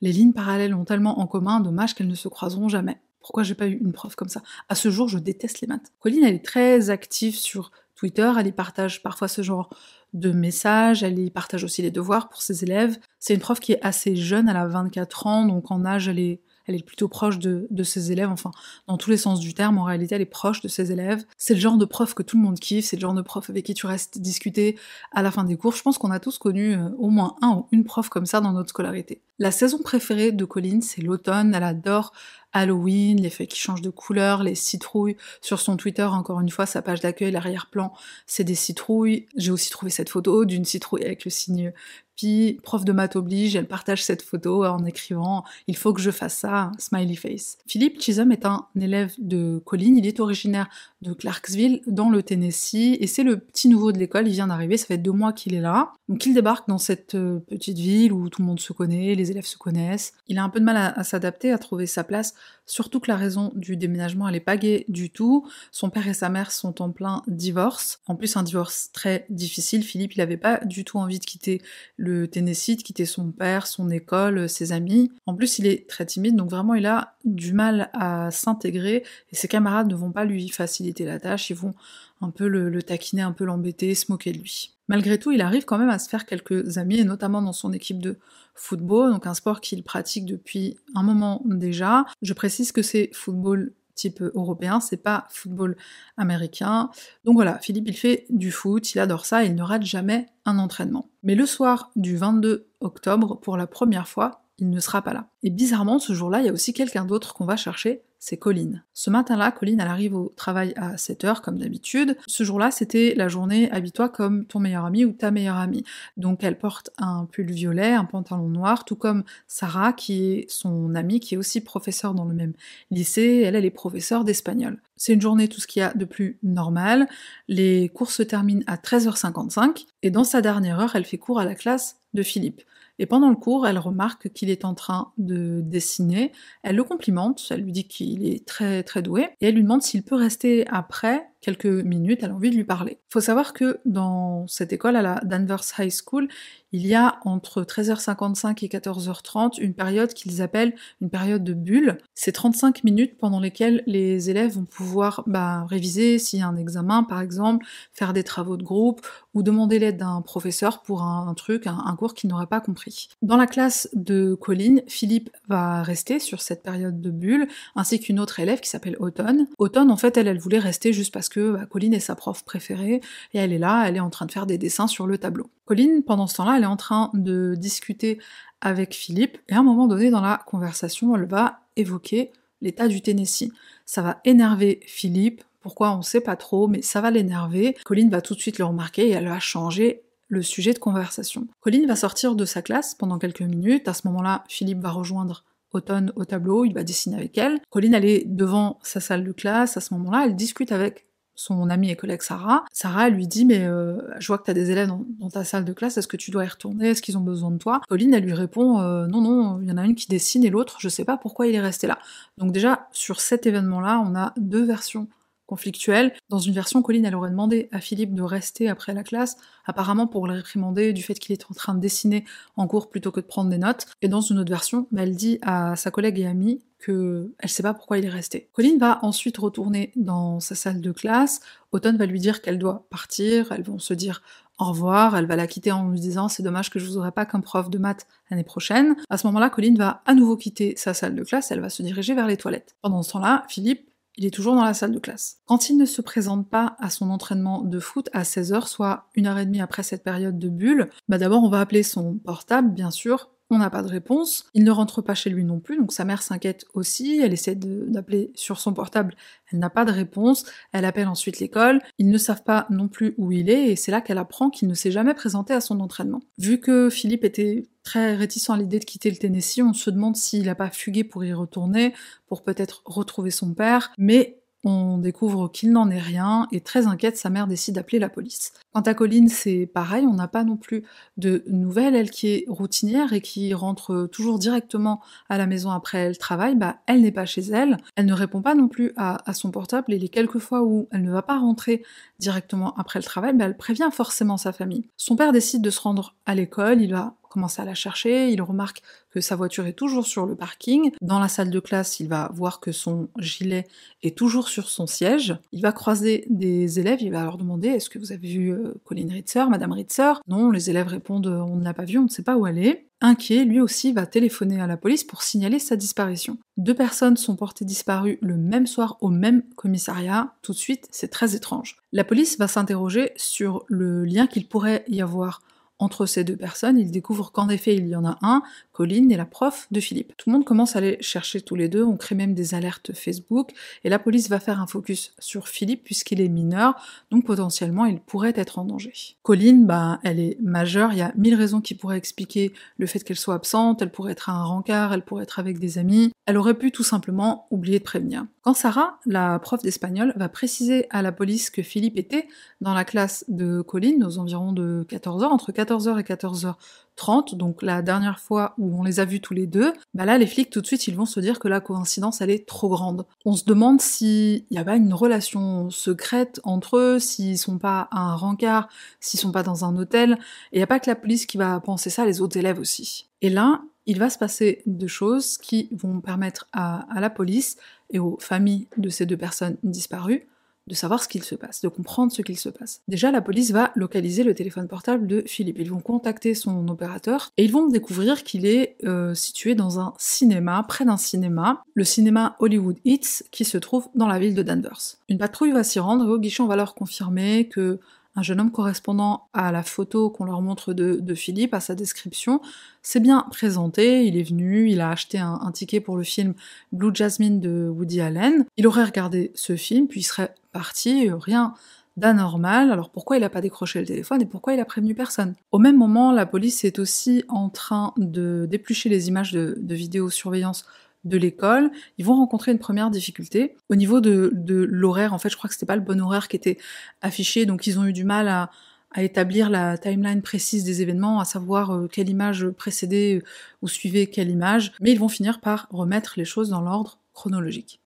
Les 0.00 0.12
lignes 0.12 0.32
parallèles 0.32 0.74
ont 0.74 0.84
tellement 0.84 1.20
en 1.20 1.26
commun, 1.26 1.60
dommage 1.60 1.94
qu'elles 1.94 2.08
ne 2.08 2.14
se 2.14 2.28
croiseront 2.28 2.68
jamais. 2.68 3.00
Pourquoi 3.20 3.42
j'ai 3.42 3.54
pas 3.54 3.66
eu 3.66 3.78
une 3.78 3.92
prof 3.92 4.14
comme 4.14 4.28
ça? 4.28 4.42
À 4.68 4.74
ce 4.74 4.90
jour, 4.90 5.08
je 5.08 5.18
déteste 5.18 5.60
les 5.60 5.66
maths. 5.66 5.92
Colline, 5.98 6.24
elle 6.24 6.34
est 6.34 6.44
très 6.44 6.90
active 6.90 7.36
sur 7.36 7.72
Twitter, 7.94 8.32
elle 8.38 8.46
y 8.46 8.52
partage 8.52 9.02
parfois 9.02 9.26
ce 9.26 9.42
genre 9.42 9.70
de 10.14 10.30
messages, 10.30 11.02
elle 11.02 11.18
y 11.18 11.30
partage 11.30 11.64
aussi 11.64 11.82
les 11.82 11.90
devoirs 11.90 12.28
pour 12.28 12.42
ses 12.42 12.62
élèves. 12.62 12.96
C'est 13.18 13.34
une 13.34 13.40
prof 13.40 13.58
qui 13.58 13.72
est 13.72 13.84
assez 13.84 14.14
jeune, 14.14 14.48
elle 14.48 14.56
a 14.56 14.66
24 14.66 15.26
ans, 15.26 15.44
donc 15.44 15.70
en 15.70 15.84
âge, 15.84 16.08
elle 16.08 16.20
est 16.20 16.40
elle 16.68 16.74
est 16.74 16.84
plutôt 16.84 17.08
proche 17.08 17.38
de, 17.38 17.66
ses 17.82 18.12
élèves, 18.12 18.30
enfin, 18.30 18.50
dans 18.86 18.98
tous 18.98 19.10
les 19.10 19.16
sens 19.16 19.40
du 19.40 19.54
terme, 19.54 19.78
en 19.78 19.84
réalité, 19.84 20.14
elle 20.14 20.20
est 20.20 20.26
proche 20.26 20.60
de 20.60 20.68
ses 20.68 20.92
élèves. 20.92 21.24
C'est 21.36 21.54
le 21.54 21.60
genre 21.60 21.78
de 21.78 21.84
prof 21.84 22.14
que 22.14 22.22
tout 22.22 22.36
le 22.36 22.42
monde 22.42 22.58
kiffe, 22.58 22.84
c'est 22.84 22.96
le 22.96 23.00
genre 23.00 23.14
de 23.14 23.22
prof 23.22 23.48
avec 23.48 23.64
qui 23.64 23.74
tu 23.74 23.86
restes 23.86 24.18
discuter 24.18 24.78
à 25.12 25.22
la 25.22 25.30
fin 25.30 25.44
des 25.44 25.56
cours. 25.56 25.74
Je 25.74 25.82
pense 25.82 25.98
qu'on 25.98 26.10
a 26.10 26.20
tous 26.20 26.38
connu 26.38 26.74
euh, 26.74 26.90
au 26.98 27.08
moins 27.08 27.36
un 27.42 27.50
ou 27.50 27.66
une 27.72 27.84
prof 27.84 28.08
comme 28.08 28.26
ça 28.26 28.40
dans 28.40 28.52
notre 28.52 28.68
scolarité. 28.68 29.22
La 29.38 29.50
saison 29.50 29.78
préférée 29.78 30.32
de 30.32 30.44
Colline, 30.44 30.82
c'est 30.82 31.00
l'automne, 31.00 31.54
elle 31.54 31.62
adore 31.62 32.12
Halloween, 32.58 33.20
les 33.20 33.30
feuilles 33.30 33.48
qui 33.48 33.58
changent 33.58 33.82
de 33.82 33.90
couleur, 33.90 34.42
les 34.42 34.54
citrouilles. 34.54 35.16
Sur 35.40 35.60
son 35.60 35.76
Twitter, 35.76 36.02
encore 36.02 36.40
une 36.40 36.50
fois, 36.50 36.66
sa 36.66 36.82
page 36.82 37.00
d'accueil, 37.00 37.30
l'arrière-plan, 37.30 37.92
c'est 38.26 38.44
des 38.44 38.54
citrouilles. 38.54 39.26
J'ai 39.36 39.50
aussi 39.50 39.70
trouvé 39.70 39.90
cette 39.90 40.08
photo 40.08 40.44
d'une 40.44 40.64
citrouille 40.64 41.04
avec 41.04 41.24
le 41.24 41.30
signe 41.30 41.72
Puis, 42.16 42.58
prof 42.62 42.84
de 42.84 42.92
maths 42.92 43.16
oblige, 43.16 43.56
elle 43.56 43.68
partage 43.68 44.04
cette 44.04 44.22
photo 44.22 44.64
en 44.64 44.84
écrivant 44.84 45.44
Il 45.66 45.76
faut 45.76 45.92
que 45.92 46.00
je 46.00 46.10
fasse 46.10 46.38
ça, 46.38 46.72
smiley 46.78 47.16
face. 47.16 47.58
Philippe 47.66 48.00
Chisholm 48.00 48.32
est 48.32 48.44
un 48.44 48.66
élève 48.80 49.14
de 49.18 49.60
Colline, 49.64 49.96
il 49.96 50.06
est 50.06 50.20
originaire 50.20 50.68
de 51.02 51.12
Clarksville, 51.12 51.80
dans 51.86 52.10
le 52.10 52.22
Tennessee, 52.22 52.96
et 53.00 53.06
c'est 53.06 53.22
le 53.22 53.38
petit 53.38 53.68
nouveau 53.68 53.92
de 53.92 53.98
l'école, 53.98 54.26
il 54.26 54.32
vient 54.32 54.48
d'arriver, 54.48 54.76
ça 54.76 54.86
fait 54.86 54.98
deux 54.98 55.12
mois 55.12 55.32
qu'il 55.32 55.54
est 55.54 55.60
là. 55.60 55.92
Donc 56.08 56.24
il 56.26 56.34
débarque 56.34 56.68
dans 56.68 56.78
cette 56.78 57.14
euh, 57.14 57.38
petite 57.48 57.78
ville 57.78 58.12
où 58.12 58.28
tout 58.28 58.42
le 58.42 58.46
monde 58.46 58.60
se 58.60 58.72
connaît, 58.72 59.14
les 59.14 59.30
élèves 59.30 59.46
se 59.46 59.58
connaissent. 59.58 60.14
Il 60.26 60.38
a 60.38 60.42
un 60.42 60.48
peu 60.48 60.58
de 60.58 60.64
mal 60.64 60.76
à, 60.76 61.04
s'adapter, 61.04 61.52
à 61.52 61.58
trouver 61.58 61.86
sa 61.86 62.02
place, 62.02 62.34
surtout 62.66 63.00
que 63.00 63.10
la 63.10 63.16
raison 63.16 63.50
du 63.54 63.76
déménagement, 63.76 64.28
elle 64.28 64.36
est 64.36 64.40
pas 64.40 64.56
gaie 64.56 64.84
du 64.88 65.10
tout. 65.10 65.48
Son 65.72 65.90
père 65.90 66.06
et 66.06 66.14
sa 66.14 66.28
mère 66.28 66.52
sont 66.52 66.82
en 66.82 66.90
plein 66.90 67.22
divorce. 67.26 68.00
En 68.06 68.14
plus, 68.14 68.36
un 68.36 68.42
divorce 68.42 68.90
très 68.92 69.26
difficile. 69.30 69.82
Philippe, 69.82 70.14
il 70.14 70.20
avait 70.20 70.36
pas 70.36 70.58
du 70.64 70.84
tout 70.84 70.98
envie 70.98 71.18
de 71.18 71.24
quitter 71.24 71.62
le 71.96 72.28
Tennessee, 72.28 72.76
de 72.76 72.82
quitter 72.82 73.06
son 73.06 73.30
père, 73.32 73.66
son 73.66 73.90
école, 73.90 74.48
ses 74.48 74.72
amis. 74.72 75.10
En 75.26 75.34
plus, 75.34 75.58
il 75.58 75.66
est 75.66 75.88
très 75.88 76.06
timide, 76.06 76.36
donc 76.36 76.50
vraiment, 76.50 76.74
il 76.74 76.86
a 76.86 77.14
du 77.24 77.52
mal 77.52 77.90
à 77.94 78.30
s'intégrer 78.30 79.04
et 79.32 79.36
ses 79.36 79.48
camarades 79.48 79.88
ne 79.88 79.94
vont 79.94 80.12
pas 80.12 80.24
lui 80.24 80.48
faciliter 80.48 81.04
la 81.04 81.18
tâche, 81.18 81.50
ils 81.50 81.56
vont 81.56 81.74
un 82.20 82.30
peu 82.30 82.48
le, 82.48 82.82
taquiner, 82.82 83.22
un 83.22 83.32
peu 83.32 83.44
l'embêter, 83.44 83.94
se 83.94 84.10
moquer 84.10 84.32
de 84.32 84.38
lui. 84.38 84.72
Malgré 84.88 85.18
tout, 85.18 85.30
il 85.30 85.40
arrive 85.40 85.64
quand 85.64 85.78
même 85.78 85.90
à 85.90 85.98
se 85.98 86.08
faire 86.08 86.26
quelques 86.26 86.78
amis, 86.78 86.98
et 86.98 87.04
notamment 87.04 87.42
dans 87.42 87.52
son 87.52 87.72
équipe 87.72 88.00
de 88.00 88.18
football, 88.58 89.12
donc 89.12 89.26
un 89.26 89.34
sport 89.34 89.60
qu'il 89.60 89.82
pratique 89.82 90.26
depuis 90.26 90.76
un 90.94 91.02
moment 91.02 91.42
déjà. 91.44 92.04
Je 92.22 92.32
précise 92.32 92.72
que 92.72 92.82
c'est 92.82 93.10
football 93.12 93.72
type 93.94 94.22
européen, 94.22 94.80
c'est 94.80 95.02
pas 95.02 95.26
football 95.28 95.76
américain. 96.16 96.90
Donc 97.24 97.34
voilà, 97.34 97.58
Philippe 97.58 97.88
il 97.88 97.96
fait 97.96 98.26
du 98.30 98.50
foot, 98.50 98.94
il 98.94 99.00
adore 99.00 99.26
ça, 99.26 99.44
il 99.44 99.54
ne 99.54 99.62
rate 99.62 99.82
jamais 99.82 100.26
un 100.44 100.58
entraînement. 100.58 101.10
Mais 101.22 101.34
le 101.34 101.46
soir 101.46 101.90
du 101.96 102.16
22 102.16 102.68
octobre, 102.80 103.38
pour 103.40 103.56
la 103.56 103.66
première 103.66 104.08
fois, 104.08 104.44
il 104.58 104.70
ne 104.70 104.80
sera 104.80 105.02
pas 105.02 105.12
là. 105.12 105.28
Et 105.42 105.50
bizarrement, 105.50 105.98
ce 105.98 106.12
jour-là, 106.12 106.40
il 106.40 106.46
y 106.46 106.48
a 106.48 106.52
aussi 106.52 106.72
quelqu'un 106.72 107.04
d'autre 107.04 107.34
qu'on 107.34 107.44
va 107.44 107.56
chercher, 107.56 108.02
c'est 108.18 108.36
Colline. 108.36 108.84
Ce 108.94 109.10
matin-là, 109.10 109.52
Colline, 109.52 109.80
elle 109.80 109.88
arrive 109.88 110.14
au 110.14 110.32
travail 110.36 110.72
à 110.76 110.96
7h, 110.96 111.40
comme 111.40 111.58
d'habitude. 111.58 112.16
Ce 112.26 112.42
jour-là, 112.42 112.70
c'était 112.70 113.14
la 113.16 113.28
journée 113.28 113.70
habille-toi 113.70 114.08
comme 114.08 114.44
ton 114.44 114.58
meilleur 114.60 114.84
ami 114.84 115.04
ou 115.04 115.12
ta 115.12 115.30
meilleure 115.30 115.56
amie. 115.56 115.84
Donc 116.16 116.42
elle 116.42 116.58
porte 116.58 116.90
un 116.98 117.26
pull 117.30 117.50
violet, 117.50 117.92
un 117.92 118.04
pantalon 118.04 118.48
noir, 118.48 118.84
tout 118.84 118.96
comme 118.96 119.24
Sarah, 119.46 119.92
qui 119.92 120.32
est 120.32 120.50
son 120.50 120.94
amie, 120.94 121.20
qui 121.20 121.34
est 121.34 121.38
aussi 121.38 121.60
professeure 121.60 122.14
dans 122.14 122.24
le 122.24 122.34
même 122.34 122.54
lycée. 122.90 123.42
Elle, 123.44 123.54
elle 123.54 123.64
est 123.64 123.70
professeure 123.70 124.24
d'espagnol. 124.24 124.80
C'est 124.96 125.12
une 125.12 125.20
journée 125.20 125.48
tout 125.48 125.60
ce 125.60 125.66
qu'il 125.66 125.80
y 125.80 125.84
a 125.84 125.94
de 125.94 126.04
plus 126.04 126.38
normal. 126.42 127.08
Les 127.46 127.88
cours 127.88 128.10
se 128.10 128.22
terminent 128.22 128.64
à 128.66 128.76
13h55, 128.76 129.86
et 130.02 130.10
dans 130.10 130.24
sa 130.24 130.40
dernière 130.40 130.80
heure, 130.80 130.96
elle 130.96 131.04
fait 131.04 131.18
cours 131.18 131.38
à 131.38 131.44
la 131.44 131.54
classe 131.54 131.98
de 132.14 132.22
Philippe. 132.22 132.62
Et 132.98 133.06
pendant 133.06 133.30
le 133.30 133.36
cours, 133.36 133.66
elle 133.66 133.78
remarque 133.78 134.32
qu'il 134.32 134.50
est 134.50 134.64
en 134.64 134.74
train 134.74 135.12
de 135.18 135.60
dessiner. 135.62 136.32
Elle 136.62 136.76
le 136.76 136.84
complimente, 136.84 137.46
elle 137.50 137.62
lui 137.62 137.72
dit 137.72 137.86
qu'il 137.86 138.26
est 138.26 138.46
très 138.46 138.82
très 138.82 139.02
doué, 139.02 139.28
et 139.40 139.48
elle 139.48 139.54
lui 139.54 139.62
demande 139.62 139.82
s'il 139.82 140.02
peut 140.02 140.16
rester 140.16 140.66
après 140.68 141.28
quelques 141.40 141.66
minutes, 141.66 142.20
elle 142.22 142.30
a 142.30 142.34
envie 142.34 142.50
de 142.50 142.56
lui 142.56 142.64
parler. 142.64 142.98
Faut 143.10 143.20
savoir 143.20 143.52
que 143.52 143.78
dans 143.84 144.46
cette 144.48 144.72
école, 144.72 144.96
à 144.96 145.02
la 145.02 145.20
Danvers 145.24 145.62
High 145.78 145.92
School, 145.92 146.28
il 146.72 146.86
y 146.86 146.94
a 146.94 147.18
entre 147.24 147.62
13h55 147.62 148.64
et 148.64 148.68
14h30 148.68 149.58
une 149.58 149.72
période 149.72 150.12
qu'ils 150.12 150.42
appellent 150.42 150.74
une 151.00 151.08
période 151.08 151.42
de 151.42 151.54
bulle. 151.54 151.98
C'est 152.14 152.32
35 152.32 152.84
minutes 152.84 153.16
pendant 153.16 153.40
lesquelles 153.40 153.82
les 153.86 154.28
élèves 154.28 154.52
vont 154.52 154.64
pouvoir 154.64 155.22
bah, 155.26 155.64
réviser 155.68 156.18
s'il 156.18 156.40
y 156.40 156.42
a 156.42 156.46
un 156.46 156.56
examen 156.56 157.04
par 157.04 157.20
exemple, 157.20 157.64
faire 157.92 158.12
des 158.12 158.22
travaux 158.22 158.56
de 158.56 158.62
groupe 158.62 159.06
ou 159.32 159.42
demander 159.42 159.78
l'aide 159.78 159.96
d'un 159.96 160.20
professeur 160.20 160.82
pour 160.82 161.02
un, 161.02 161.32
truc, 161.34 161.66
un, 161.66 161.96
cours 161.96 162.14
qu'il 162.14 162.28
n'aurait 162.28 162.46
pas 162.46 162.60
compris. 162.60 163.08
Dans 163.22 163.36
la 163.36 163.46
classe 163.46 163.88
de 163.94 164.34
Colline, 164.34 164.82
Philippe 164.88 165.30
va 165.48 165.82
rester 165.82 166.18
sur 166.18 166.42
cette 166.42 166.62
période 166.62 167.00
de 167.00 167.10
bulle, 167.10 167.48
ainsi 167.76 168.00
qu'une 168.00 168.20
autre 168.20 168.40
élève 168.40 168.60
qui 168.60 168.68
s'appelle 168.68 168.96
Autumn. 168.98 169.46
Autumn, 169.58 169.90
en 169.90 169.96
fait, 169.96 170.16
elle, 170.16 170.28
elle 170.28 170.38
voulait 170.38 170.58
rester 170.58 170.92
juste 170.92 171.14
parce 171.14 171.28
que 171.28 171.37
bah, 171.38 171.66
Colline 171.66 171.94
est 171.94 172.00
sa 172.00 172.14
prof 172.14 172.44
préférée, 172.44 173.00
et 173.34 173.38
elle 173.38 173.52
est 173.52 173.58
là, 173.58 173.88
elle 173.88 173.96
est 173.96 174.00
en 174.00 174.10
train 174.10 174.26
de 174.26 174.32
faire 174.32 174.46
des 174.46 174.58
dessins 174.58 174.86
sur 174.86 175.06
le 175.06 175.18
tableau. 175.18 175.50
Colline, 175.64 176.02
pendant 176.02 176.26
ce 176.26 176.36
temps-là, 176.36 176.56
elle 176.56 176.64
est 176.64 176.66
en 176.66 176.76
train 176.76 177.10
de 177.14 177.54
discuter 177.56 178.18
avec 178.60 178.94
Philippe, 178.94 179.38
et 179.48 179.54
à 179.54 179.60
un 179.60 179.62
moment 179.62 179.86
donné 179.86 180.10
dans 180.10 180.20
la 180.20 180.40
conversation, 180.46 181.14
elle 181.14 181.26
va 181.26 181.60
évoquer 181.76 182.32
l'état 182.60 182.88
du 182.88 183.00
Tennessee. 183.02 183.50
Ça 183.86 184.02
va 184.02 184.20
énerver 184.24 184.80
Philippe, 184.86 185.42
pourquoi 185.60 185.96
on 185.96 186.02
sait 186.02 186.20
pas 186.20 186.36
trop, 186.36 186.68
mais 186.68 186.82
ça 186.82 187.00
va 187.00 187.10
l'énerver. 187.10 187.76
Colline 187.84 188.10
va 188.10 188.20
tout 188.20 188.34
de 188.34 188.40
suite 188.40 188.58
le 188.58 188.64
remarquer 188.64 189.08
et 189.08 189.10
elle 189.10 189.28
va 189.28 189.40
changer 189.40 190.02
le 190.28 190.42
sujet 190.42 190.72
de 190.72 190.78
conversation. 190.78 191.46
Colline 191.60 191.86
va 191.86 191.96
sortir 191.96 192.34
de 192.34 192.44
sa 192.44 192.62
classe 192.62 192.94
pendant 192.94 193.18
quelques 193.18 193.42
minutes, 193.42 193.88
à 193.88 193.94
ce 193.94 194.06
moment-là, 194.08 194.44
Philippe 194.48 194.80
va 194.80 194.90
rejoindre 194.90 195.44
Automne 195.72 196.12
au 196.16 196.24
tableau, 196.24 196.64
il 196.64 196.72
va 196.72 196.82
dessiner 196.82 197.16
avec 197.16 197.36
elle. 197.36 197.60
Colline, 197.68 197.92
elle 197.92 198.06
est 198.06 198.24
devant 198.26 198.78
sa 198.82 199.00
salle 199.00 199.24
de 199.24 199.32
classe, 199.32 199.76
à 199.76 199.82
ce 199.82 199.92
moment-là, 199.94 200.24
elle 200.24 200.34
discute 200.34 200.72
avec 200.72 201.07
son 201.38 201.70
amie 201.70 201.88
et 201.90 201.96
collègue 201.96 202.22
Sarah. 202.22 202.64
Sarah 202.72 203.08
lui 203.10 203.28
dit 203.28 203.44
mais 203.44 203.64
euh, 203.64 203.96
je 204.18 204.26
vois 204.26 204.38
que 204.38 204.44
tu 204.44 204.50
as 204.50 204.54
des 204.54 204.72
élèves 204.72 204.88
dans, 204.88 205.30
ta 205.30 205.44
salle 205.44 205.64
de 205.64 205.72
classe, 205.72 205.96
est-ce 205.96 206.08
que 206.08 206.16
tu 206.16 206.32
dois 206.32 206.44
y 206.44 206.48
retourner, 206.48 206.88
est-ce 206.88 207.00
qu'ils 207.00 207.16
ont 207.16 207.22
besoin 207.22 207.52
de 207.52 207.58
toi? 207.58 207.80
Pauline 207.88 208.12
elle 208.12 208.24
lui 208.24 208.34
répond 208.34 208.80
euh, 208.80 209.06
non 209.06 209.20
non, 209.20 209.60
il 209.62 209.68
y 209.68 209.72
en 209.72 209.76
a 209.76 209.84
une 209.84 209.94
qui 209.94 210.08
dessine 210.08 210.44
et 210.44 210.50
l'autre 210.50 210.78
je 210.80 210.88
sais 210.88 211.04
pas 211.04 211.16
pourquoi 211.16 211.46
il 211.46 211.54
est 211.54 211.60
resté 211.60 211.86
là. 211.86 212.00
Donc 212.38 212.50
déjà 212.50 212.88
sur 212.90 213.20
cet 213.20 213.46
événement-là, 213.46 214.02
on 214.04 214.16
a 214.16 214.34
deux 214.36 214.64
versions 214.64 215.06
conflictuelles. 215.46 216.12
Dans 216.28 216.38
une 216.38 216.52
version, 216.52 216.82
Colline, 216.82 217.06
elle 217.06 217.16
aurait 217.16 217.30
demandé 217.30 217.68
à 217.72 217.80
Philippe 217.80 218.14
de 218.14 218.22
rester 218.22 218.68
après 218.68 218.92
la 218.92 219.02
classe, 219.02 219.36
apparemment 219.64 220.06
pour 220.06 220.26
le 220.26 220.34
réprimander 220.34 220.92
du 220.92 221.02
fait 221.02 221.14
qu'il 221.14 221.34
était 221.34 221.46
en 221.50 221.54
train 221.54 221.74
de 221.74 221.80
dessiner 221.80 222.24
en 222.56 222.66
cours 222.66 222.90
plutôt 222.90 223.10
que 223.10 223.20
de 223.20 223.26
prendre 223.26 223.48
des 223.48 223.58
notes. 223.58 223.86
Et 224.02 224.08
dans 224.08 224.20
une 224.20 224.38
autre 224.38 224.50
version, 224.50 224.86
elle 224.94 225.16
dit 225.16 225.38
à 225.40 225.74
sa 225.74 225.90
collègue 225.90 226.18
et 226.18 226.26
amie 226.26 226.60
que 226.78 227.32
elle 227.38 227.48
sait 227.48 227.62
pas 227.62 227.74
pourquoi 227.74 227.98
il 227.98 228.04
est 228.04 228.10
resté. 228.10 228.48
Colline 228.52 228.78
va 228.78 228.98
ensuite 229.02 229.38
retourner 229.38 229.92
dans 229.96 230.40
sa 230.40 230.54
salle 230.54 230.80
de 230.80 230.92
classe. 230.92 231.40
Automne 231.72 231.96
va 231.96 232.06
lui 232.06 232.20
dire 232.20 232.40
qu'elle 232.40 232.58
doit 232.58 232.86
partir. 232.90 233.52
Elles 233.52 233.62
vont 233.64 233.78
se 233.78 233.94
dire 233.94 234.22
au 234.58 234.66
revoir. 234.66 235.16
Elle 235.16 235.26
va 235.26 235.36
la 235.36 235.46
quitter 235.46 235.72
en 235.72 235.88
lui 235.88 236.00
disant 236.00 236.28
c'est 236.28 236.42
dommage 236.42 236.70
que 236.70 236.78
je 236.78 236.86
vous 236.86 236.96
aurai 236.98 237.12
pas 237.12 237.26
comme 237.26 237.42
prof 237.42 237.70
de 237.70 237.78
maths 237.78 238.06
l'année 238.30 238.44
prochaine. 238.44 238.96
À 239.10 239.18
ce 239.18 239.26
moment-là, 239.26 239.50
Colline 239.50 239.76
va 239.76 240.02
à 240.06 240.14
nouveau 240.14 240.36
quitter 240.36 240.74
sa 240.76 240.94
salle 240.94 241.14
de 241.14 241.24
classe. 241.24 241.50
Elle 241.50 241.60
va 241.60 241.70
se 241.70 241.82
diriger 241.82 242.14
vers 242.14 242.26
les 242.26 242.36
toilettes. 242.36 242.76
Pendant 242.82 243.02
ce 243.02 243.12
temps-là, 243.12 243.44
Philippe 243.48 243.88
il 244.18 244.26
est 244.26 244.32
toujours 244.32 244.56
dans 244.56 244.64
la 244.64 244.74
salle 244.74 244.90
de 244.90 244.98
classe. 244.98 245.38
Quand 245.46 245.70
il 245.70 245.76
ne 245.76 245.84
se 245.84 246.02
présente 246.02 246.50
pas 246.50 246.76
à 246.80 246.90
son 246.90 247.08
entraînement 247.10 247.62
de 247.62 247.78
foot 247.78 248.10
à 248.12 248.24
16h, 248.24 248.66
soit 248.66 249.06
une 249.14 249.28
heure 249.28 249.38
et 249.38 249.46
demie 249.46 249.60
après 249.60 249.84
cette 249.84 250.02
période 250.02 250.40
de 250.40 250.48
bulle, 250.48 250.90
bah 251.08 251.18
d'abord 251.18 251.44
on 251.44 251.48
va 251.48 251.60
appeler 251.60 251.84
son 251.84 252.18
portable, 252.18 252.72
bien 252.72 252.90
sûr, 252.90 253.30
on 253.50 253.58
n'a 253.58 253.70
pas 253.70 253.82
de 253.82 253.88
réponse. 253.88 254.46
Il 254.54 254.64
ne 254.64 254.70
rentre 254.70 255.02
pas 255.02 255.14
chez 255.14 255.30
lui 255.30 255.44
non 255.44 255.60
plus, 255.60 255.78
donc 255.78 255.92
sa 255.92 256.04
mère 256.04 256.22
s'inquiète 256.22 256.66
aussi. 256.74 257.20
Elle 257.22 257.32
essaie 257.32 257.54
d'appeler 257.54 258.30
sur 258.34 258.60
son 258.60 258.74
portable, 258.74 259.14
elle 259.50 259.58
n'a 259.58 259.70
pas 259.70 259.84
de 259.84 259.92
réponse. 259.92 260.44
Elle 260.72 260.84
appelle 260.84 261.08
ensuite 261.08 261.40
l'école. 261.40 261.80
Ils 261.98 262.10
ne 262.10 262.18
savent 262.18 262.44
pas 262.44 262.66
non 262.70 262.88
plus 262.88 263.14
où 263.16 263.32
il 263.32 263.50
est, 263.50 263.70
et 263.70 263.76
c'est 263.76 263.90
là 263.90 264.00
qu'elle 264.00 264.18
apprend 264.18 264.50
qu'il 264.50 264.68
ne 264.68 264.74
s'est 264.74 264.90
jamais 264.90 265.14
présenté 265.14 265.54
à 265.54 265.60
son 265.60 265.80
entraînement. 265.80 266.20
Vu 266.38 266.60
que 266.60 266.90
Philippe 266.90 267.24
était 267.24 267.68
très 267.84 268.14
réticent 268.14 268.50
à 268.50 268.56
l'idée 268.56 268.78
de 268.78 268.84
quitter 268.84 269.10
le 269.10 269.16
Tennessee, 269.16 269.62
on 269.62 269.72
se 269.72 269.88
demande 269.88 270.16
s'il 270.16 270.44
n'a 270.44 270.54
pas 270.54 270.70
fugué 270.70 271.04
pour 271.04 271.24
y 271.24 271.32
retourner, 271.32 271.94
pour 272.26 272.42
peut-être 272.42 272.82
retrouver 272.84 273.30
son 273.30 273.54
père, 273.54 273.92
mais 273.96 274.37
on 274.64 274.98
découvre 274.98 275.48
qu'il 275.48 275.70
n'en 275.70 275.90
est 275.90 276.00
rien 276.00 276.48
et 276.50 276.60
très 276.60 276.86
inquiète, 276.86 277.16
sa 277.16 277.30
mère 277.30 277.46
décide 277.46 277.76
d'appeler 277.76 277.98
la 277.98 278.08
police. 278.08 278.52
Quant 278.72 278.80
à 278.80 278.94
Colline, 278.94 279.28
c'est 279.28 279.66
pareil, 279.66 280.06
on 280.06 280.14
n'a 280.14 280.28
pas 280.28 280.44
non 280.44 280.56
plus 280.56 280.84
de 281.16 281.44
nouvelles, 281.48 281.94
elle 281.94 282.10
qui 282.10 282.28
est 282.28 282.44
routinière 282.48 283.12
et 283.12 283.20
qui 283.20 283.54
rentre 283.54 284.08
toujours 284.10 284.38
directement 284.38 285.00
à 285.28 285.38
la 285.38 285.46
maison 285.46 285.70
après 285.70 286.08
le 286.08 286.16
travail, 286.16 286.56
bah 286.56 286.78
elle 286.86 287.02
n'est 287.02 287.12
pas 287.12 287.26
chez 287.26 287.42
elle, 287.42 287.76
elle 287.96 288.06
ne 288.06 288.12
répond 288.12 288.42
pas 288.42 288.54
non 288.54 288.68
plus 288.68 288.92
à, 288.96 289.18
son 289.32 289.50
portable 289.50 289.92
et 289.92 289.98
les 289.98 290.08
quelques 290.08 290.38
fois 290.38 290.62
où 290.62 290.88
elle 290.90 291.02
ne 291.02 291.12
va 291.12 291.22
pas 291.22 291.38
rentrer 291.38 291.84
directement 292.18 292.74
après 292.76 292.98
le 292.98 293.04
travail, 293.04 293.34
bah 293.34 293.44
elle 293.44 293.56
prévient 293.56 293.90
forcément 293.92 294.36
sa 294.36 294.52
famille. 294.52 294.88
Son 294.96 295.16
père 295.16 295.32
décide 295.32 295.62
de 295.62 295.70
se 295.70 295.80
rendre 295.80 296.14
à 296.26 296.34
l'école, 296.34 296.82
il 296.82 296.92
va 296.92 297.14
commence 297.38 297.60
à 297.60 297.64
la 297.64 297.74
chercher, 297.74 298.32
il 298.32 298.42
remarque 298.42 298.82
que 299.12 299.20
sa 299.20 299.36
voiture 299.36 299.64
est 299.68 299.74
toujours 299.74 300.04
sur 300.04 300.26
le 300.26 300.34
parking. 300.34 300.90
Dans 301.00 301.20
la 301.20 301.28
salle 301.28 301.50
de 301.50 301.60
classe, 301.60 302.00
il 302.00 302.08
va 302.08 302.32
voir 302.34 302.58
que 302.58 302.72
son 302.72 303.10
gilet 303.16 303.68
est 304.02 304.18
toujours 304.18 304.48
sur 304.48 304.68
son 304.68 304.88
siège. 304.88 305.38
Il 305.52 305.62
va 305.62 305.70
croiser 305.70 306.26
des 306.30 306.80
élèves, 306.80 307.00
il 307.00 307.12
va 307.12 307.22
leur 307.22 307.38
demander 307.38 307.68
est-ce 307.68 307.90
que 307.90 308.00
vous 308.00 308.10
avez 308.10 308.26
vu 308.26 308.50
euh, 308.50 308.74
Colin 308.84 309.06
Ritzer, 309.08 309.48
Madame 309.48 309.70
Ritzer? 309.70 310.20
Non, 310.26 310.50
les 310.50 310.68
élèves 310.68 310.88
répondent 310.88 311.28
on 311.28 311.54
ne 311.54 311.64
l'a 311.64 311.74
pas 311.74 311.84
vue, 311.84 311.98
on 311.98 312.04
ne 312.04 312.08
sait 312.08 312.24
pas 312.24 312.36
où 312.36 312.44
elle 312.44 312.58
est. 312.58 312.88
Inquiet, 313.00 313.44
lui 313.44 313.60
aussi 313.60 313.92
va 313.92 314.04
téléphoner 314.04 314.60
à 314.60 314.66
la 314.66 314.76
police 314.76 315.04
pour 315.04 315.22
signaler 315.22 315.60
sa 315.60 315.76
disparition. 315.76 316.38
Deux 316.56 316.74
personnes 316.74 317.16
sont 317.16 317.36
portées 317.36 317.64
disparues 317.64 318.18
le 318.20 318.36
même 318.36 318.66
soir 318.66 318.96
au 319.00 319.10
même 319.10 319.44
commissariat. 319.54 320.34
Tout 320.42 320.50
de 320.52 320.58
suite, 320.58 320.88
c'est 320.90 321.06
très 321.06 321.36
étrange. 321.36 321.76
La 321.92 322.02
police 322.02 322.36
va 322.36 322.48
s'interroger 322.48 323.12
sur 323.14 323.64
le 323.68 324.04
lien 324.04 324.26
qu'il 324.26 324.48
pourrait 324.48 324.84
y 324.88 325.00
avoir 325.00 325.42
entre 325.78 326.06
ces 326.06 326.24
deux 326.24 326.36
personnes, 326.36 326.78
il 326.78 326.90
découvre 326.90 327.32
qu'en 327.32 327.48
effet 327.48 327.74
il 327.76 327.86
y 327.86 327.96
en 327.96 328.04
a 328.04 328.18
un, 328.22 328.42
Colline, 328.72 329.10
et 329.10 329.16
la 329.16 329.24
prof 329.24 329.66
de 329.70 329.80
Philippe. 329.80 330.16
Tout 330.16 330.30
le 330.30 330.34
monde 330.34 330.44
commence 330.44 330.76
à 330.76 330.80
les 330.80 330.98
chercher 331.00 331.40
tous 331.40 331.56
les 331.56 331.68
deux, 331.68 331.82
on 331.82 331.96
crée 331.96 332.14
même 332.14 332.34
des 332.34 332.54
alertes 332.54 332.92
Facebook, 332.92 333.52
et 333.84 333.88
la 333.88 333.98
police 333.98 334.28
va 334.28 334.40
faire 334.40 334.60
un 334.60 334.66
focus 334.66 335.14
sur 335.18 335.48
Philippe 335.48 335.84
puisqu'il 335.84 336.20
est 336.20 336.28
mineur, 336.28 336.74
donc 337.10 337.24
potentiellement 337.24 337.86
il 337.86 338.00
pourrait 338.00 338.34
être 338.36 338.58
en 338.58 338.64
danger. 338.64 338.92
Colline, 339.22 339.66
bah, 339.66 339.98
elle 340.04 340.20
est 340.20 340.38
majeure, 340.40 340.92
il 340.92 340.98
y 340.98 341.02
a 341.02 341.12
mille 341.16 341.34
raisons 341.34 341.60
qui 341.60 341.74
pourraient 341.74 341.98
expliquer 341.98 342.52
le 342.76 342.86
fait 342.86 343.00
qu'elle 343.00 343.16
soit 343.16 343.34
absente, 343.34 343.82
elle 343.82 343.90
pourrait 343.90 344.12
être 344.12 344.28
à 344.28 344.32
un 344.32 344.44
rencard, 344.44 344.92
elle 344.92 345.02
pourrait 345.02 345.24
être 345.24 345.38
avec 345.38 345.58
des 345.58 345.78
amis, 345.78 346.12
elle 346.28 346.36
aurait 346.36 346.58
pu 346.58 346.70
tout 346.70 346.84
simplement 346.84 347.46
oublier 347.50 347.78
de 347.78 347.84
prévenir. 347.84 348.26
Quand 348.42 348.52
Sarah, 348.52 348.98
la 349.06 349.38
prof 349.38 349.62
d'espagnol, 349.62 350.12
va 350.14 350.28
préciser 350.28 350.86
à 350.90 351.00
la 351.00 351.10
police 351.10 351.48
que 351.48 351.62
Philippe 351.62 351.96
était 351.96 352.28
dans 352.60 352.74
la 352.74 352.84
classe 352.84 353.24
de 353.28 353.62
Colline 353.62 354.04
aux 354.04 354.18
environs 354.18 354.52
de 354.52 354.84
14h, 354.90 355.24
entre 355.24 355.52
14h 355.52 355.98
et 355.98 356.02
14h30, 356.02 357.34
donc 357.34 357.62
la 357.62 357.80
dernière 357.80 358.20
fois 358.20 358.52
où 358.58 358.78
on 358.78 358.82
les 358.82 359.00
a 359.00 359.06
vus 359.06 359.22
tous 359.22 359.32
les 359.32 359.46
deux, 359.46 359.72
bah 359.94 360.04
là 360.04 360.18
les 360.18 360.26
flics 360.26 360.50
tout 360.50 360.60
de 360.60 360.66
suite 360.66 360.86
ils 360.86 360.96
vont 360.96 361.06
se 361.06 361.18
dire 361.18 361.38
que 361.38 361.48
la 361.48 361.60
coïncidence 361.60 362.20
elle 362.20 362.30
est 362.30 362.46
trop 362.46 362.68
grande. 362.68 363.06
On 363.24 363.32
se 363.32 363.46
demande 363.46 363.80
s'il 363.80 364.44
n'y 364.50 364.58
a 364.58 364.64
pas 364.64 364.76
une 364.76 364.92
relation 364.92 365.70
secrète 365.70 366.42
entre 366.44 366.76
eux, 366.76 366.98
s'ils 366.98 367.38
sont 367.38 367.56
pas 367.56 367.88
à 367.90 368.00
un 368.00 368.16
rencard, 368.16 368.68
s'ils 369.00 369.18
sont 369.18 369.32
pas 369.32 369.42
dans 369.42 369.64
un 369.64 369.74
hôtel, 369.78 370.18
et 370.52 370.56
il 370.56 370.58
n'y 370.58 370.62
a 370.62 370.66
pas 370.66 370.78
que 370.78 370.90
la 370.90 370.96
police 370.96 371.24
qui 371.24 371.38
va 371.38 371.58
penser 371.60 371.88
ça, 371.88 372.04
les 372.04 372.20
autres 372.20 372.36
élèves 372.36 372.60
aussi. 372.60 373.08
Et 373.22 373.30
là, 373.30 373.62
il 373.88 373.98
va 373.98 374.10
se 374.10 374.18
passer 374.18 374.62
deux 374.66 374.86
choses 374.86 375.38
qui 375.38 375.68
vont 375.72 376.00
permettre 376.00 376.46
à, 376.52 376.86
la 377.00 377.10
police 377.10 377.56
et 377.90 377.98
aux 377.98 378.18
familles 378.20 378.68
de 378.76 378.90
ces 378.90 379.06
deux 379.06 379.16
personnes 379.16 379.56
disparues 379.64 380.28
de 380.66 380.74
savoir 380.74 381.02
ce 381.02 381.08
qu'il 381.08 381.24
se 381.24 381.34
passe, 381.34 381.62
de 381.62 381.68
comprendre 381.68 382.12
ce 382.12 382.20
qu'il 382.20 382.38
se 382.38 382.50
passe. 382.50 382.82
Déjà, 382.88 383.10
la 383.10 383.22
police 383.22 383.52
va 383.52 383.72
localiser 383.74 384.22
le 384.22 384.34
téléphone 384.34 384.68
portable 384.68 385.06
de 385.06 385.22
Philippe. 385.26 385.56
Ils 385.58 385.70
vont 385.70 385.80
contacter 385.80 386.34
son 386.34 386.68
opérateur 386.68 387.30
et 387.38 387.44
ils 387.44 387.50
vont 387.50 387.68
découvrir 387.68 388.22
qu'il 388.22 388.44
est 388.44 388.76
euh, 388.84 389.14
situé 389.14 389.54
dans 389.54 389.80
un 389.80 389.94
cinéma, 389.96 390.62
près 390.68 390.84
d'un 390.84 390.98
cinéma, 390.98 391.62
le 391.72 391.84
cinéma 391.84 392.36
Hollywood 392.40 392.76
Hits, 392.84 393.22
qui 393.30 393.46
se 393.46 393.56
trouve 393.56 393.88
dans 393.94 394.06
la 394.06 394.18
ville 394.18 394.34
de 394.34 394.42
Danvers. 394.42 394.98
Une 395.08 395.16
patrouille 395.16 395.52
va 395.52 395.64
s'y 395.64 395.78
rendre 395.78 396.04
et 396.04 396.10
au 396.10 396.18
guichet, 396.18 396.42
on 396.42 396.46
va 396.46 396.56
leur 396.56 396.74
confirmer 396.74 397.48
que 397.48 397.80
un 398.18 398.22
jeune 398.22 398.40
homme 398.40 398.50
correspondant 398.50 399.28
à 399.32 399.52
la 399.52 399.62
photo 399.62 400.10
qu'on 400.10 400.24
leur 400.24 400.42
montre 400.42 400.72
de, 400.72 401.14
Philippe, 401.14 401.54
à 401.54 401.60
sa 401.60 401.76
description, 401.76 402.40
s'est 402.82 403.00
bien 403.00 403.24
présenté, 403.30 404.06
il 404.06 404.16
est 404.16 404.24
venu, 404.24 404.68
il 404.70 404.80
a 404.80 404.90
acheté 404.90 405.18
un, 405.18 405.52
ticket 405.52 405.80
pour 405.80 405.96
le 405.96 406.02
film 406.02 406.34
Blue 406.72 406.90
Jasmine 406.92 407.40
de 407.40 407.68
Woody 407.68 408.00
Allen, 408.00 408.44
il 408.56 408.66
aurait 408.66 408.84
regardé 408.84 409.30
ce 409.34 409.56
film, 409.56 409.86
puis 409.86 410.00
il 410.00 410.04
serait 410.04 410.34
parti, 410.52 411.08
rien 411.10 411.54
d'anormal, 411.96 412.72
alors 412.72 412.90
pourquoi 412.90 413.16
il 413.16 413.20
n'a 413.20 413.30
pas 413.30 413.40
décroché 413.40 413.80
le 413.80 413.86
téléphone 413.86 414.22
et 414.22 414.26
pourquoi 414.26 414.54
il 414.54 414.60
a 414.60 414.64
prévenu 414.64 414.94
personne? 414.94 415.34
Au 415.52 415.58
même 415.58 415.76
moment, 415.76 416.12
la 416.12 416.26
police 416.26 416.64
est 416.64 416.78
aussi 416.78 417.24
en 417.28 417.48
train 417.48 417.92
de 417.96 418.46
d'éplucher 418.48 418.88
les 418.88 419.08
images 419.08 419.32
de 419.32 419.74
vidéosurveillance 419.74 420.64
de 421.04 421.16
l'école, 421.16 421.70
ils 421.96 422.04
vont 422.04 422.14
rencontrer 422.14 422.52
une 422.52 422.58
première 422.58 422.90
difficulté. 422.90 423.56
Au 423.68 423.76
niveau 423.76 424.00
de, 424.00 424.30
l'horaire, 424.70 425.14
en 425.14 425.18
fait, 425.18 425.28
je 425.28 425.36
crois 425.36 425.48
que 425.48 425.54
c'était 425.54 425.66
pas 425.66 425.76
le 425.76 425.82
bon 425.82 426.00
horaire 426.00 426.28
qui 426.28 426.36
était 426.36 426.58
affiché, 427.02 427.46
donc 427.46 427.66
ils 427.66 427.78
ont 427.78 427.86
eu 427.86 427.92
du 427.92 428.04
mal 428.04 428.28
à, 428.28 428.50
établir 428.96 429.50
la 429.50 429.76
timeline 429.76 430.22
précise 430.22 430.64
des 430.64 430.80
événements, 430.80 431.20
à 431.20 431.26
savoir 431.26 431.72
euh, 431.72 431.88
quelle 431.88 432.08
image 432.08 432.48
précédait 432.48 433.16
euh, 433.16 433.22
ou 433.60 433.68
suivait 433.68 434.06
quelle 434.06 434.30
image, 434.30 434.72
mais 434.80 434.90
ils 434.92 434.98
vont 434.98 435.10
finir 435.10 435.40
par 435.40 435.68
remettre 435.70 436.14
les 436.16 436.24
choses 436.24 436.48
dans 436.48 436.62
l'ordre 436.62 436.98
chronologique. 437.12 437.82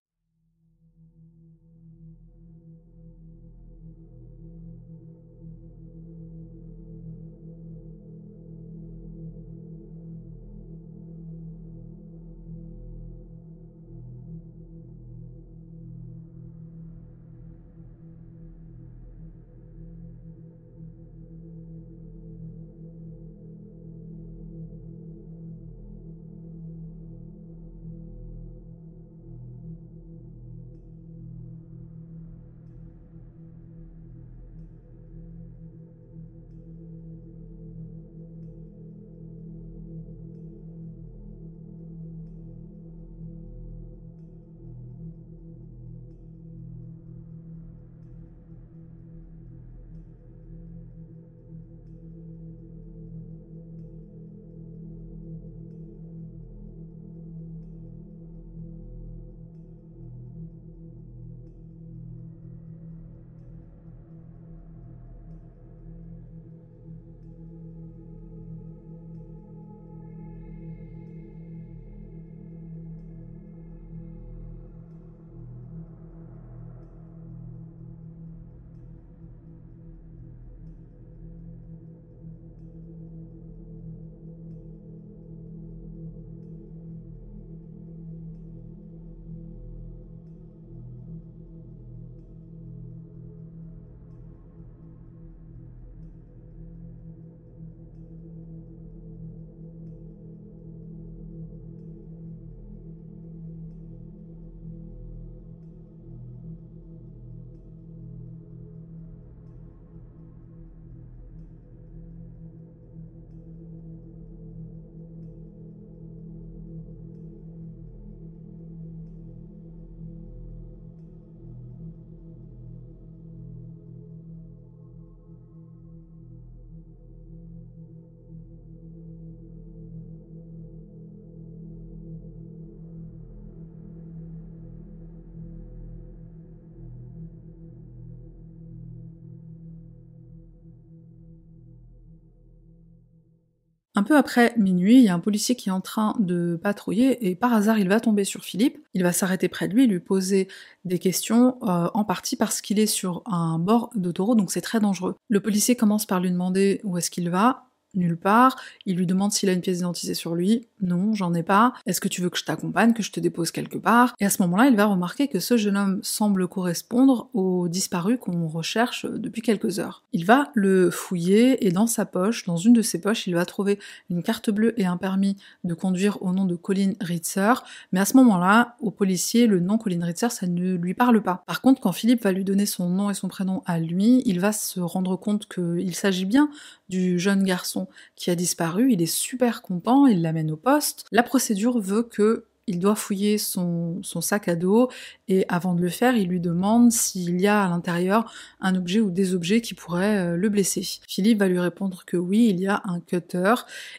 Un 143.95 144.03
peu 144.05 144.17
après 144.17 144.55
minuit, 144.57 144.97
il 144.97 145.05
y 145.05 145.09
a 145.09 145.15
un 145.15 145.19
policier 145.21 145.55
qui 145.55 145.69
est 145.69 145.73
en 145.73 145.83
train 145.83 146.15
de 146.19 146.59
patrouiller 146.63 147.29
et 147.29 147.35
par 147.35 147.53
hasard 147.53 147.79
il 147.79 147.89
va 147.89 148.01
tomber 148.01 148.25
sur 148.25 148.43
Philippe. 148.43 148.79
Il 148.95 149.03
va 149.03 149.13
s'arrêter 149.13 149.49
près 149.49 149.69
de 149.69 149.75
lui, 149.75 149.87
lui 149.87 150.01
poser 150.01 150.49
des 150.87 150.99
questions, 150.99 151.59
euh, 151.63 151.89
en 151.93 152.05
partie 152.05 152.37
parce 152.37 152.63
qu'il 152.63 152.79
est 152.79 152.87
sur 152.87 153.23
un 153.27 153.59
bord 153.59 153.91
d'autoroute, 153.95 154.39
donc 154.39 154.51
c'est 154.51 154.63
très 154.63 154.81
dangereux. 154.81 155.15
Le 155.29 155.41
policier 155.41 155.77
commence 155.77 156.07
par 156.07 156.21
lui 156.21 156.31
demander 156.31 156.81
où 156.85 156.97
est-ce 156.97 157.11
qu'il 157.11 157.29
va, 157.29 157.67
nulle 157.95 158.17
part. 158.17 158.57
Il 158.87 158.97
lui 158.97 159.07
demande 159.07 159.33
s'il 159.33 159.49
a 159.49 159.53
une 159.53 159.61
pièce 159.61 159.79
d'identité 159.79 160.15
sur 160.15 160.35
lui. 160.35 160.67
Non, 160.81 161.15
j'en 161.15 161.35
ai 161.35 161.43
pas. 161.43 161.73
Est-ce 161.87 162.01
que 162.01 162.09
tu 162.09 162.21
veux 162.21 162.31
que 162.31 162.39
je 162.39 162.45
t'accompagne, 162.45 162.93
que 162.93 163.03
je 163.03 163.13
te 163.13 163.21
dépose 163.21 163.51
quelque 163.51 163.79
part? 163.79 164.15
Et 164.21 164.27
à 164.27 164.31
ce 164.31 164.43
moment-là, 164.43 164.67
il 164.67 164.77
va 164.77 164.87
remarquer 164.87 165.29
que 165.29 165.41
ce 165.41 165.57
jeune 165.57 165.77
homme 165.77 166.01
semble 166.03 166.49
correspondre 166.49 167.29
au 167.35 167.69
disparu 167.69 168.19
qu'on 168.19 168.49
recherche 168.49 169.07
depuis 169.07 169.43
quelques 169.43 169.79
heures. 169.79 170.05
Il 170.13 170.25
va 170.25 170.51
le 170.55 170.91
fouiller 170.91 171.67
et 171.67 171.71
dans 171.71 171.87
sa 171.87 172.05
poche, 172.05 172.45
dans 172.45 172.57
une 172.57 172.73
de 172.73 172.83
ses 172.83 173.01
poches, 173.01 173.27
il 173.27 173.35
va 173.35 173.45
trouver 173.45 173.79
une 174.11 174.23
carte 174.23 174.51
bleue 174.51 174.79
et 174.81 174.87
un 174.87 174.97
permis 174.97 175.37
de 175.65 175.75
conduire 175.75 176.23
au 176.23 176.33
nom 176.33 176.45
de 176.45 176.57
Colin 176.57 176.93
Ritzer. 177.01 177.65
Mais 177.93 178.01
à 178.01 178.05
ce 178.05 178.17
moment-là, 178.17 178.77
au 178.81 178.91
policier, 178.91 179.47
le 179.47 179.61
nom 179.61 179.79
Colin 179.79 180.05
Ritzer, 180.05 180.31
ça 180.31 180.47
ne 180.47 180.75
lui 180.75 180.95
parle 180.95 181.23
pas. 181.23 181.43
Par 181.47 181.61
contre, 181.61 181.81
quand 181.81 181.93
Philippe 181.93 182.23
va 182.23 182.33
lui 182.33 182.45
donner 182.45 182.67
son 182.67 182.89
nom 182.89 183.11
et 183.11 183.15
son 183.15 183.29
prénom 183.29 183.63
à 183.67 183.79
lui, 183.79 184.23
il 184.27 184.41
va 184.41 184.53
se 184.53 184.81
rendre 184.81 185.17
compte 185.17 185.47
qu'il 185.47 185.95
s'agit 185.95 186.25
bien 186.25 186.51
du 186.89 187.19
jeune 187.19 187.43
garçon 187.43 187.82
qui 188.17 188.31
a 188.31 188.35
disparu, 188.35 188.93
il 188.93 189.03
est 189.03 189.07
super 189.07 189.63
content, 189.63 190.07
il 190.07 190.23
l'amène 190.23 190.51
au 190.51 190.57
poste. 190.57 191.05
La 191.13 191.23
procédure 191.23 191.81
veut 191.81 192.03
que 192.03 192.45
il 192.67 192.79
doit 192.79 192.95
fouiller 192.95 193.39
son, 193.39 194.01
sac 194.03 194.49
à 194.49 194.55
dos 194.55 194.89
et 195.29 195.45
avant 195.49 195.75
de 195.75 195.83
le 195.83 195.89
faire, 195.89 196.17
il 196.17 196.29
lui 196.29 196.41
demande 196.41 196.93
s'il 196.93 197.41
y 197.41 197.47
a 197.47 197.65
à 197.65 197.69
l'intérieur 197.69 198.33
un 198.61 198.77
objet 198.77 199.01
ou 199.01 199.11
des 199.11 199.35
objets 199.35 199.61
qui 199.61 199.75
pourraient 199.75 200.19
euh, 200.19 200.37
le 200.37 200.49
blesser. 200.49 200.87
Philippe 201.09 201.41
va 201.41 201.49
lui 201.49 201.59
répondre 201.59 202.05
que 202.07 202.17
oui, 202.17 202.49
il 202.51 202.61
y 202.61 202.69
a 202.69 202.81
un 202.85 203.01
cutter 203.01 203.55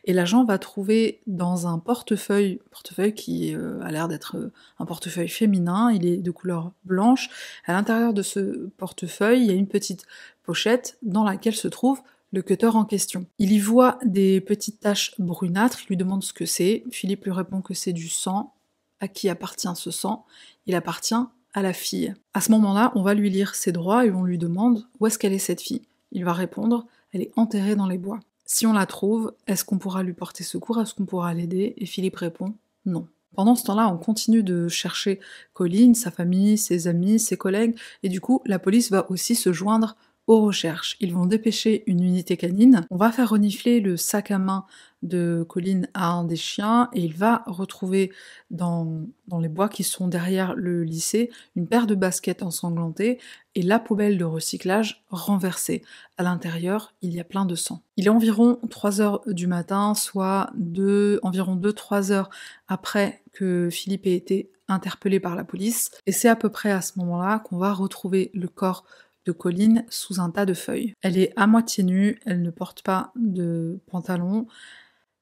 et 0.05 0.13
l'agent 0.13 0.45
va 0.45 0.57
trouver 0.57 1.19
dans 1.27 1.67
un 1.67 1.77
portefeuille, 1.77 2.61
portefeuille 2.71 3.13
qui 3.13 3.53
euh, 3.53 3.81
a 3.81 3.91
l'air 3.91 4.07
d'être 4.07 4.37
euh, 4.37 4.51
un 4.79 4.85
portefeuille 4.85 5.29
féminin, 5.29 5.91
il 5.91 6.05
est 6.05 6.17
de 6.17 6.31
couleur 6.31 6.71
blanche. 6.85 7.29
À 7.65 7.73
l'intérieur 7.73 8.13
de 8.13 8.21
ce 8.21 8.69
portefeuille, 8.77 9.41
il 9.41 9.47
y 9.47 9.51
a 9.51 9.55
une 9.55 9.67
petite 9.67 10.05
pochette 10.43 10.97
dans 11.01 11.23
laquelle 11.23 11.55
se 11.55 11.67
trouve 11.67 12.01
le 12.33 12.41
cutter 12.41 12.65
en 12.67 12.83
question. 12.83 13.25
Il 13.39 13.53
y 13.53 13.59
voit 13.59 13.99
des 14.03 14.41
petites 14.41 14.81
taches 14.81 15.13
brunâtres, 15.19 15.83
il 15.83 15.89
lui 15.89 15.97
demande 15.97 16.23
ce 16.23 16.33
que 16.33 16.45
c'est. 16.45 16.83
Philippe 16.91 17.23
lui 17.23 17.31
répond 17.31 17.61
que 17.61 17.73
c'est 17.73 17.93
du 17.93 18.09
sang. 18.09 18.53
À 18.99 19.07
qui 19.07 19.29
appartient 19.29 19.75
ce 19.75 19.91
sang? 19.91 20.25
Il 20.65 20.75
appartient 20.75 21.15
à 21.53 21.61
la 21.61 21.73
fille. 21.73 22.13
À 22.33 22.41
ce 22.41 22.51
moment-là, 22.51 22.91
on 22.95 23.03
va 23.03 23.13
lui 23.13 23.29
lire 23.29 23.53
ses 23.53 23.71
droits 23.71 24.05
et 24.05 24.11
on 24.11 24.23
lui 24.23 24.37
demande 24.37 24.85
où 24.99 25.07
est-ce 25.07 25.19
qu'elle 25.19 25.33
est 25.33 25.39
cette 25.39 25.61
fille? 25.61 25.83
Il 26.11 26.25
va 26.25 26.33
répondre 26.33 26.87
elle 27.13 27.21
est 27.21 27.31
enterrée 27.35 27.75
dans 27.75 27.87
les 27.87 27.99
bois. 27.99 28.19
Si 28.45 28.65
on 28.65 28.73
la 28.73 28.85
trouve, 28.85 29.33
est-ce 29.47 29.63
qu'on 29.63 29.77
pourra 29.77 30.03
lui 30.03 30.13
porter 30.13 30.43
secours? 30.43 30.81
Est-ce 30.81 30.95
qu'on 30.95 31.05
pourra 31.05 31.33
l'aider? 31.33 31.75
Et 31.77 31.85
Philippe 31.85 32.15
répond 32.17 32.55
non. 32.85 33.07
Pendant 33.35 33.55
ce 33.55 33.63
temps-là, 33.65 33.87
on 33.87 33.97
continue 33.97 34.43
de 34.43 34.67
chercher 34.67 35.19
Colline, 35.53 35.95
sa 35.95 36.11
famille, 36.11 36.57
ses 36.57 36.87
amis, 36.87 37.19
ses 37.19 37.37
collègues, 37.37 37.75
et 38.03 38.09
du 38.09 38.19
coup, 38.19 38.41
la 38.45 38.59
police 38.59 38.91
va 38.91 39.09
aussi 39.09 39.35
se 39.35 39.53
joindre 39.53 39.95
aux 40.27 40.41
recherches. 40.41 40.95
Ils 40.99 41.13
vont 41.13 41.25
dépêcher 41.25 41.83
une 41.87 42.03
unité 42.03 42.37
canine. 42.37 42.85
On 42.89 42.97
va 42.97 43.11
faire 43.11 43.29
renifler 43.29 43.79
le 43.79 43.97
sac 43.97 44.31
à 44.31 44.39
main 44.39 44.65
de 45.01 45.45
Colline 45.47 45.89
à 45.93 46.11
un 46.11 46.23
des 46.23 46.37
chiens 46.37 46.89
et 46.93 47.01
il 47.01 47.13
va 47.13 47.43
retrouver 47.45 48.11
dans, 48.51 49.01
les 49.41 49.49
bois 49.49 49.67
qui 49.67 49.83
sont 49.83 50.07
derrière 50.07 50.55
le 50.55 50.83
lycée 50.83 51.29
une 51.57 51.67
paire 51.67 51.87
de 51.87 51.95
baskets 51.95 52.41
ensanglantées 52.41 53.19
et 53.55 53.61
la 53.61 53.79
poubelle 53.79 54.17
de 54.17 54.23
recyclage 54.23 55.03
renversée. 55.09 55.83
À 56.17 56.23
l'intérieur, 56.23 56.93
il 57.01 57.13
y 57.13 57.19
a 57.19 57.25
plein 57.25 57.45
de 57.45 57.55
sang. 57.55 57.83
Il 57.97 58.07
est 58.07 58.09
environ 58.09 58.59
3 58.69 59.01
heures 59.01 59.21
du 59.27 59.47
matin, 59.47 59.93
soit 59.93 60.51
deux, 60.55 61.19
environ 61.21 61.57
2-3 61.57 62.11
heures 62.11 62.29
après 62.69 63.21
que 63.33 63.69
Philippe 63.69 64.07
ait 64.07 64.15
été 64.15 64.49
interpellé 64.69 65.19
par 65.19 65.35
la 65.35 65.43
police. 65.43 65.91
Et 66.05 66.11
c'est 66.11 66.29
à 66.29 66.35
peu 66.35 66.49
près 66.49 66.71
à 66.71 66.81
ce 66.81 66.97
moment-là 66.99 67.39
qu'on 67.39 67.57
va 67.57 67.73
retrouver 67.73 68.31
le 68.33 68.47
corps 68.47 68.85
de 69.25 69.31
Colline 69.31 69.85
sous 69.89 70.19
un 70.19 70.29
tas 70.29 70.45
de 70.45 70.53
feuilles. 70.53 70.93
Elle 71.01 71.17
est 71.17 71.33
à 71.35 71.47
moitié 71.47 71.83
nue, 71.83 72.19
elle 72.25 72.41
ne 72.41 72.51
porte 72.51 72.83
pas 72.83 73.11
de 73.15 73.79
pantalon, 73.87 74.47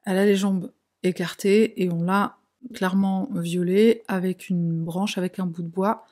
elle 0.05 0.17
a 0.17 0.25
les 0.25 0.35
jambes 0.35 0.71
écartées 1.03 1.81
et 1.83 1.91
on 1.91 2.03
l'a 2.03 2.37
clairement 2.73 3.29
violée 3.33 4.03
avec 4.07 4.49
une 4.49 4.83
branche, 4.83 5.17
avec 5.17 5.39
un 5.39 5.45
bout 5.45 5.63
de 5.63 5.67
bois 5.67 6.05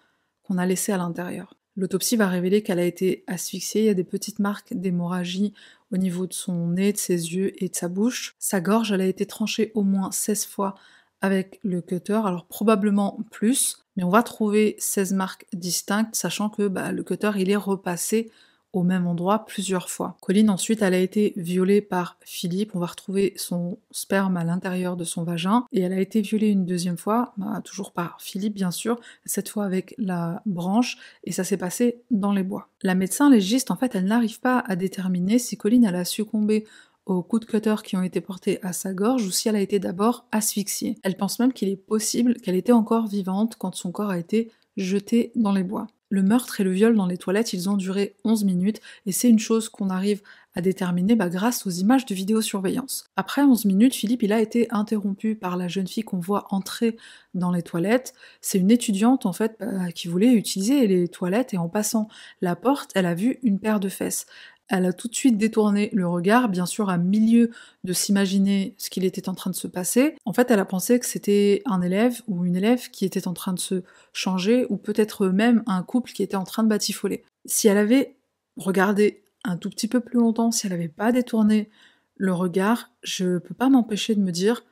qu'on 0.44 0.58
a 0.58 0.66
laissé 0.66 0.92
à 0.92 0.98
l'intérieur. 0.98 1.56
L'autopsie 1.76 2.18
va 2.18 2.28
révéler 2.28 2.62
qu'elle 2.62 2.80
a 2.80 2.86
été 2.86 3.24
asphyxiée, 3.28 3.84
il 3.84 3.86
y 3.86 3.90
a 3.90 3.94
des 3.94 4.04
petites 4.04 4.40
marques 4.40 4.74
d'hémorragie 4.74 5.54
au 5.92 5.98
niveau 5.98 6.28
de 6.28 6.34
son 6.34 6.68
nez, 6.68 6.92
de 6.92 6.98
ses 6.98 7.34
yeux 7.34 7.52
et 7.64 7.70
de 7.70 7.76
sa 7.76 7.88
bouche. 7.88 8.36
Sa 8.38 8.60
gorge, 8.60 8.92
elle 8.92 9.02
a 9.02 9.06
été 9.06 9.26
tranchée 9.26 9.72
au 9.76 9.84
moins 9.84 10.12
16 10.12 10.46
fois 10.46 10.76
avec 11.22 11.60
le 11.64 11.82
cutter, 11.82 12.22
alors 12.26 12.46
probablement 12.46 13.20
plus, 13.32 13.84
mais 13.96 14.04
on 14.04 14.10
va 14.10 14.24
trouver 14.24 14.76
16 14.80 15.14
marques 15.14 15.46
distinctes, 15.54 16.16
sachant 16.16 16.50
que 16.50 16.68
bah, 16.68 16.92
le 16.92 17.04
cutter 17.04 17.32
il 17.38 17.50
est 17.50 17.56
repassé 17.56 18.32
au 18.72 18.84
même 18.84 19.08
endroit 19.08 19.46
plusieurs 19.46 19.90
fois. 19.90 20.16
Colline 20.22 20.50
ensuite 20.50 20.82
elle 20.82 20.94
a 20.94 21.00
été 21.00 21.34
violée 21.36 21.82
par 21.82 22.18
Philippe, 22.22 22.76
on 22.76 22.80
va 22.80 22.86
retrouver 22.86 23.34
son 23.36 23.80
sperme 23.92 24.38
à 24.38 24.44
l'intérieur 24.44 24.96
de 24.96 25.04
son 25.04 25.24
vagin, 25.24 25.66
et 25.72 25.82
elle 25.82 25.94
a 25.94 26.00
été 26.00 26.22
violée 26.22 26.50
une 26.50 26.66
deuxième 26.66 26.98
fois, 26.98 27.34
bah, 27.38 27.62
toujours 27.64 27.92
par 27.92 28.22
Philippe 28.22 28.54
bien 28.54 28.72
sûr, 28.72 29.00
cette 29.26 29.50
fois 29.50 29.66
avec 29.66 29.96
la 29.98 30.42
branche, 30.46 30.98
et 31.24 31.32
ça 31.32 31.44
s'est 31.44 31.58
passé 31.58 32.02
dans 32.12 32.32
les 32.32 32.44
bois. 32.44 32.70
La 32.84 32.96
médecin 32.96 33.30
légiste 33.30 33.72
en 33.72 33.76
fait 33.76 33.96
elle 33.96 34.06
n'arrive 34.06 34.40
pas 34.40 34.60
à 34.60 34.76
déterminer 34.76 35.40
si 35.40 35.58
Colline 35.58 35.86
elle 35.86 35.96
a 35.96 36.06
succombé 36.06 36.66
aux 37.10 37.24
coups 37.24 37.46
de 37.46 37.52
cutter 37.52 37.76
qui 37.84 37.98
ont 37.98 38.04
été 38.04 38.22
portés 38.22 38.60
à 38.62 38.74
sa 38.74 38.94
gorge 38.94 39.26
ou 39.26 39.32
si 39.32 39.50
elle 39.50 39.56
a 39.56 39.62
été 39.62 39.80
d'abord 39.80 40.26
asphyxiée. 40.32 40.98
Elle 41.04 41.18
pense 41.18 41.40
même 41.40 41.54
qu'il 41.54 41.70
est 41.70 41.76
possible 41.76 42.36
qu'elle 42.36 42.56
était 42.56 42.72
encore 42.72 43.08
vivante 43.08 43.56
quand 43.58 43.76
son 43.76 43.92
corps 43.92 44.12
a 44.12 44.20
été 44.20 44.52
jeté 44.78 45.32
dans 45.36 45.52
les 45.52 45.64
bois. 45.64 45.88
Le 46.12 46.24
meurtre 46.24 46.60
et 46.60 46.64
le 46.64 46.72
viol 46.72 46.96
dans 46.96 47.06
les 47.06 47.18
toilettes, 47.18 47.54
ils 47.54 47.70
ont 47.70 47.78
duré 47.78 48.16
11 48.26 48.44
minutes 48.44 48.82
et 49.06 49.12
c'est 49.12 49.30
une 49.30 49.38
chose 49.38 49.70
qu'on 49.70 49.92
arrive 49.92 50.22
à 50.56 50.62
déterminer 50.62 51.16
bah, 51.16 51.30
grâce 51.30 51.68
aux 51.68 51.70
images 51.70 52.08
de 52.08 52.16
vidéosurveillance. 52.16 53.06
Après 53.16 53.44
11 53.44 53.66
minutes, 53.66 53.94
Philippe 53.94 54.24
il 54.24 54.34
a 54.34 54.42
été 54.42 54.68
interrompu 54.72 55.36
par 55.36 55.56
la 55.56 55.68
jeune 55.68 55.88
fille 55.88 56.04
qu'on 56.04 56.20
voit 56.20 56.48
entrer 56.50 56.98
dans 57.36 57.52
les 57.52 57.62
toilettes. 57.62 58.14
C'est 58.42 58.58
une 58.58 58.72
étudiante 58.72 59.28
en 59.28 59.34
fait 59.34 59.56
bah, 59.60 59.92
qui 59.94 60.08
voulait 60.08 60.34
utiliser 60.34 60.88
les 60.88 61.08
toilettes 61.08 61.54
et 61.54 61.58
en 61.58 61.70
passant 61.70 62.08
la 62.42 62.56
porte, 62.56 62.90
elle 62.96 63.06
a 63.06 63.14
vu 63.14 63.38
une 63.44 63.60
paire 63.60 63.80
de 63.80 63.90
fesses. 63.90 64.26
Elle 64.70 64.86
a 64.86 64.94
tout 64.94 65.08
de 65.08 65.16
suite 65.16 65.38
détourné 65.38 65.90
le 65.94 66.08
regard, 66.08 66.48
bien 66.48 66.68
sûr 66.68 66.90
à 66.90 66.98
milieu 66.98 67.50
de 67.84 67.94
s'imaginer 67.94 68.76
ce 68.78 68.90
qu'il 68.90 69.04
était 69.04 69.28
en 69.28 69.34
train 69.34 69.50
de 69.50 69.56
se 69.56 69.68
passer. 69.68 70.16
En 70.26 70.34
fait, 70.34 70.52
elle 70.52 70.60
a 70.60 70.66
pensé 70.66 71.00
que 71.00 71.08
c'était 71.08 71.64
un 71.66 71.82
élève 71.82 72.22
ou 72.28 72.46
une 72.46 72.56
élève 72.56 72.90
qui 72.92 73.04
était 73.04 73.28
en 73.28 73.34
train 73.34 73.54
de 73.54 73.60
se 73.60 73.84
changer, 74.14 74.68
ou 74.70 74.78
peut-être 74.78 75.28
même 75.28 75.64
un 75.66 75.82
couple 75.82 76.12
qui 76.12 76.22
était 76.22 76.36
en 76.36 76.44
train 76.44 76.64
de 76.64 76.70
batifoler. 76.70 77.24
Si 77.46 77.68
elle 77.68 77.78
avait 77.78 78.16
regardé 78.58 79.24
un 79.44 79.58
tout 79.58 79.70
petit 79.70 79.88
peu 79.88 80.02
plus 80.02 80.20
longtemps, 80.20 80.52
si 80.52 80.68
elle 80.68 80.74
n'avait 80.74 80.88
pas 80.88 81.12
détourné 81.12 81.70
le 82.16 82.34
regard, 82.34 82.92
je 83.02 83.40
peux 83.40 83.56
pas 83.56 83.70
m'empêcher 83.70 84.14
de 84.14 84.22
me 84.22 84.32
dire 84.32 84.64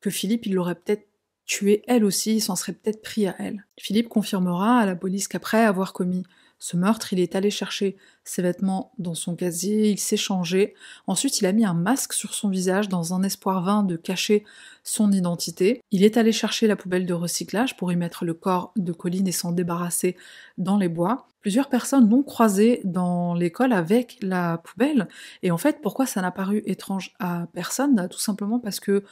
que 0.00 0.10
Philippe, 0.10 0.46
il 0.46 0.54
l'aurait 0.54 0.74
peut-être 0.74 1.06
tué 1.44 1.82
elle 1.86 2.04
aussi, 2.04 2.36
il 2.36 2.40
s'en 2.40 2.56
serait 2.56 2.72
peut-être 2.72 3.02
pris 3.02 3.26
à 3.26 3.34
elle. 3.38 3.66
Philippe 3.78 4.08
confirmera 4.08 4.78
à 4.78 4.86
la 4.86 4.96
police 4.96 5.28
qu'après 5.28 5.64
avoir 5.64 5.92
commis 5.92 6.24
ce 6.62 6.76
meurtre, 6.76 7.12
il 7.12 7.18
est 7.18 7.34
allé 7.34 7.50
chercher 7.50 7.96
ses 8.22 8.40
vêtements 8.40 8.92
dans 8.96 9.16
son 9.16 9.34
casier, 9.34 9.90
il 9.90 9.98
s'est 9.98 10.16
changé. 10.16 10.74
Ensuite, 11.08 11.40
il 11.40 11.46
a 11.46 11.52
mis 11.52 11.64
un 11.64 11.74
masque 11.74 12.12
sur 12.12 12.34
son 12.34 12.48
visage 12.48 12.88
dans 12.88 13.14
un 13.14 13.24
espoir 13.24 13.64
vain 13.64 13.82
de 13.82 13.96
cacher 13.96 14.44
son 14.84 15.10
identité. 15.10 15.82
Il 15.90 16.04
est 16.04 16.16
allé 16.16 16.30
chercher 16.30 16.68
la 16.68 16.76
poubelle 16.76 17.04
de 17.04 17.14
recyclage 17.14 17.76
pour 17.76 17.90
y 17.90 17.96
mettre 17.96 18.24
le 18.24 18.32
corps 18.32 18.72
de 18.76 18.92
Colline 18.92 19.26
et 19.26 19.32
s'en 19.32 19.50
débarrasser 19.50 20.16
dans 20.56 20.76
les 20.76 20.86
bois. 20.86 21.26
Plusieurs 21.40 21.68
personnes 21.68 22.08
l'ont 22.08 22.22
croisé 22.22 22.80
dans 22.84 23.34
l'école 23.34 23.72
avec 23.72 24.18
la 24.22 24.58
poubelle. 24.58 25.08
Et 25.42 25.50
en 25.50 25.58
fait, 25.58 25.80
pourquoi 25.82 26.06
ça 26.06 26.22
n'a 26.22 26.30
paru 26.30 26.62
étrange 26.66 27.12
à 27.18 27.48
personne? 27.54 28.06
Tout 28.08 28.20
simplement 28.20 28.60
parce 28.60 28.78
que 28.78 29.02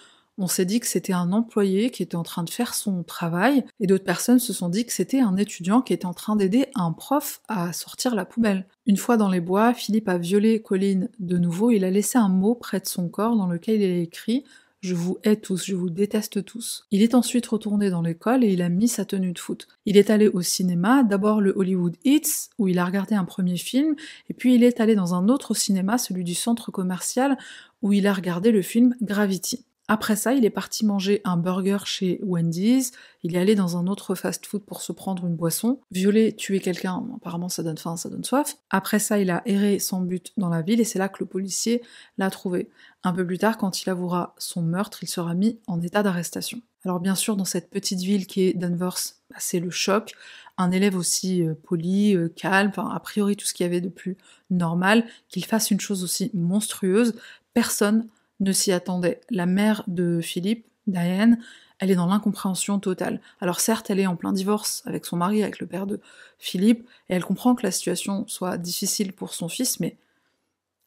on 0.41 0.47
s'est 0.47 0.65
dit 0.65 0.81
que 0.81 0.87
c'était 0.87 1.13
un 1.13 1.33
employé 1.33 1.91
qui 1.91 2.03
était 2.03 2.17
en 2.17 2.23
train 2.23 2.43
de 2.43 2.51
faire 2.51 2.75
son 2.75 3.03
travail, 3.03 3.65
et 3.79 3.87
d'autres 3.87 4.05
personnes 4.05 4.39
se 4.39 4.53
sont 4.53 4.71
dit 4.71 4.87
que 4.87 4.93
c'était 4.93 5.21
un 5.21 5.37
étudiant 5.37 5.83
qui 5.83 5.93
était 5.93 6.07
en 6.07 6.15
train 6.15 6.35
d'aider 6.35 6.67
un 6.75 6.93
prof 6.93 7.43
à 7.47 7.73
sortir 7.73 8.15
la 8.15 8.25
poubelle. 8.25 8.67
Une 8.87 8.97
fois 8.97 9.17
dans 9.19 9.29
les 9.29 9.41
bois, 9.41 9.75
Philippe 9.75 10.09
a 10.09 10.19
violé 10.19 10.63
Colline 10.63 11.11
de 11.19 11.37
nouveau, 11.37 11.71
il 11.71 11.85
a 11.85 11.91
laissé 11.91 12.19
un 12.19 12.31
mot 12.31 12.55
près 12.55 12.81
de 12.81 12.87
son 12.87 13.09
corps 13.09 13.37
dans 13.37 13.47
lequel 13.47 13.81
il 13.81 13.91
a 13.91 13.99
écrit 13.99 14.45
je 14.81 14.95
vous 14.95 15.19
hais 15.25 15.37
tous, 15.37 15.67
je 15.67 15.75
vous 15.75 15.91
déteste 15.91 16.43
tous. 16.43 16.87
Il 16.91 17.03
est 17.03 17.15
ensuite 17.15 17.47
retourné 17.47 17.91
dans 17.91 18.01
l'école 18.01 18.43
et 18.45 18.53
il 18.53 18.63
a 18.63 18.71
mis 18.71 18.89
sa 18.89 19.05
tenue 19.05 19.33
de 19.33 19.39
foot. 19.39 19.69
Il 19.85 19.99
est 19.99 20.09
allé 20.09 20.29
au 20.29 20.41
cinéma, 20.41 21.03
d'abord 21.03 21.43
le 21.43 21.53
Hollywood 21.55 21.97
Hits, 22.05 22.49
où 22.59 22.67
il 22.67 22.79
a 22.79 22.87
regardé 22.87 23.15
un 23.15 23.27
premier 23.27 23.59
film, 23.59 23.95
et 24.31 24.35
puis 24.35 24.55
il 24.55 24.65
est 24.65 24.81
allé 24.81 24.95
dans 24.95 25.15
un 25.15 25.29
autre 25.29 25.53
cinéma, 25.53 25.99
celui 25.99 26.25
du 26.25 26.35
centre 26.35 26.71
commercial, 26.71 27.37
où 27.83 27.93
il 27.93 28.07
a 28.07 28.15
regardé 28.15 28.53
le 28.53 28.63
film 28.63 28.97
Gravity. 29.03 29.67
Après 29.93 30.15
ça, 30.15 30.35
il 30.35 30.45
est 30.45 30.51
parti 30.51 30.87
manger 30.87 31.21
un 31.25 31.37
burger 31.37 31.79
chez 31.85 32.21
Wendy's, 32.23 32.93
il 33.25 33.35
est 33.35 33.41
allé 33.41 33.57
dans 33.57 33.77
un 33.77 33.89
autre 33.89 34.15
fast-food 34.15 34.63
pour 34.63 34.83
se 34.83 34.93
prendre 34.93 35.27
une 35.27 35.35
boisson, 35.35 35.81
violer, 35.91 36.33
tuer 36.33 36.61
quelqu'un, 36.61 37.05
apparemment 37.17 37.49
ça 37.49 37.65
donne 37.65 37.77
faim, 37.77 37.97
ça 37.97 38.09
donne 38.09 38.23
soif. 38.23 38.57
Après 38.71 39.01
ça, 39.01 39.19
il 39.19 39.33
a 39.33 39.43
erré 39.47 39.81
sans 39.81 40.01
but 40.01 40.33
dans 40.37 40.49
la 40.49 40.63
ville 40.63 40.81
et 40.81 40.85
c'est 40.85 41.01
là 41.01 41.09
que 41.09 41.17
le 41.19 41.27
policier 41.27 41.83
l'a 42.19 42.31
trouvé. 42.31 42.71
Un 43.03 43.13
peu 43.13 43.27
plus 43.27 43.39
tard, 43.39 43.59
quand 43.59 43.83
il 43.83 43.91
avouera 43.91 44.37
son 44.39 44.63
meurtre, 44.63 45.03
il 45.03 45.09
sera 45.09 45.35
mis 45.35 45.59
en 45.67 45.83
état 45.83 46.05
d'arrestation. 46.05 46.63
Alors 46.85 47.01
bien 47.01 47.17
sûr, 47.17 47.35
dans 47.35 47.45
cette 47.45 47.69
petite 47.69 47.99
ville 47.99 48.29
qui 48.29 48.43
est 48.43 48.55
Danvers, 48.55 48.95
bah, 49.29 49.39
c'est 49.41 49.59
le 49.59 49.71
choc. 49.71 50.13
Un 50.57 50.71
élève 50.71 50.95
aussi 50.95 51.43
euh, 51.43 51.55
poli, 51.65 52.15
euh, 52.15 52.29
calme, 52.29 52.71
a 52.77 53.01
priori 53.01 53.35
tout 53.35 53.45
ce 53.45 53.55
qu'il 53.55 53.65
y 53.65 53.69
avait 53.69 53.81
de 53.81 53.89
plus 53.89 54.17
normal, 54.51 55.05
qu'il 55.29 55.45
fasse 55.45 55.73
une 55.73 55.81
chose 55.81 56.05
aussi 56.05 56.31
monstrueuse, 56.33 57.15
personne 57.55 58.07
ne 58.41 58.53
s'y 58.53 58.73
attendait. 58.73 59.21
La 59.31 59.47
mère 59.47 59.85
de 59.87 60.21
Philippe, 60.21 60.67
Diane, 60.87 61.39
elle 61.79 61.91
est 61.91 61.97
dans 61.97 62.07
l'incompréhension 62.07 62.79
totale. 62.79 63.21
Alors 63.41 63.61
certes, 63.61 63.91
elle 63.91 64.01
est 64.01 64.07
en 64.07 64.17
plein 64.17 64.33
divorce 64.33 64.83
avec 64.87 65.07
son 65.07 65.17
mari, 65.17 65.43
avec 65.43 65.61
le 65.61 65.67
père 65.67 65.87
de 65.87 66.01
Philippe, 66.39 66.87
et 67.09 67.15
elle 67.15 67.25
comprend 67.25 67.55
que 67.55 67.63
la 67.63 67.71
situation 67.71 68.27
soit 68.29 68.59
difficile 68.59 69.13
pour 69.13 69.35
son 69.35 69.49
fils, 69.49 69.81
mais 69.81 69.97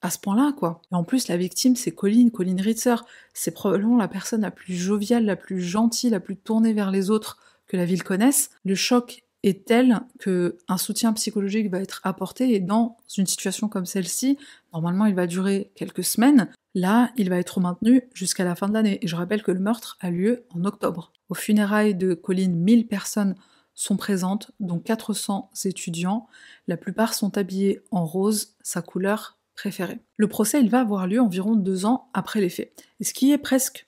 à 0.01 0.09
ce 0.09 0.19
point-là, 0.19 0.53
quoi. 0.57 0.81
Et 0.91 0.95
en 0.95 1.03
plus, 1.03 1.29
la 1.29 1.37
victime, 1.37 1.75
c'est 1.75 1.91
Colline, 1.91 2.29
Colline 2.29 2.59
Ritzer. 2.59 3.05
C'est 3.33 3.51
probablement 3.51 3.97
la 3.97 4.09
personne 4.09 4.41
la 4.41 4.51
plus 4.51 4.75
joviale, 4.75 5.25
la 5.25 5.37
plus 5.37 5.61
gentille, 5.61 6.09
la 6.09 6.19
plus 6.19 6.35
tournée 6.35 6.73
vers 6.73 6.91
les 6.91 7.09
autres 7.09 7.37
que 7.67 7.77
la 7.77 7.85
ville 7.85 8.03
connaisse. 8.03 8.51
Le 8.65 8.75
choc 8.75 9.23
est 9.43 9.65
tel 9.65 10.01
que 10.19 10.57
un 10.67 10.77
soutien 10.77 11.13
psychologique 11.13 11.69
va 11.69 11.79
être 11.79 12.01
apporté 12.03 12.53
et 12.53 12.59
dans 12.59 12.97
une 13.17 13.27
situation 13.27 13.67
comme 13.67 13.85
celle-ci, 13.85 14.37
normalement 14.73 15.05
il 15.05 15.15
va 15.15 15.27
durer 15.27 15.71
quelques 15.75 16.03
semaines, 16.03 16.49
Là, 16.75 17.11
il 17.17 17.29
va 17.29 17.37
être 17.37 17.59
maintenu 17.59 18.09
jusqu'à 18.13 18.43
la 18.43 18.55
fin 18.55 18.67
de 18.67 18.73
l'année. 18.73 18.99
Et 19.01 19.07
je 19.07 19.15
rappelle 19.15 19.43
que 19.43 19.51
le 19.51 19.59
meurtre 19.59 19.97
a 20.01 20.09
lieu 20.09 20.45
en 20.55 20.65
octobre. 20.65 21.13
Au 21.29 21.35
funérailles 21.35 21.95
de 21.95 22.13
Colline, 22.13 22.55
1000 22.55 22.87
personnes 22.87 23.35
sont 23.75 23.97
présentes, 23.97 24.51
dont 24.59 24.79
400 24.79 25.49
étudiants. 25.65 26.27
La 26.67 26.77
plupart 26.77 27.13
sont 27.13 27.37
habillés 27.37 27.81
en 27.91 28.05
rose, 28.05 28.55
sa 28.61 28.81
couleur 28.81 29.37
préférée. 29.55 29.99
Le 30.17 30.27
procès, 30.27 30.59
il 30.61 30.69
va 30.69 30.79
avoir 30.79 31.07
lieu 31.07 31.21
environ 31.21 31.55
deux 31.55 31.85
ans 31.85 32.09
après 32.13 32.41
les 32.41 32.49
faits. 32.49 32.73
Et 32.99 33.03
ce 33.03 33.13
qui 33.13 33.31
est 33.31 33.37
presque 33.37 33.87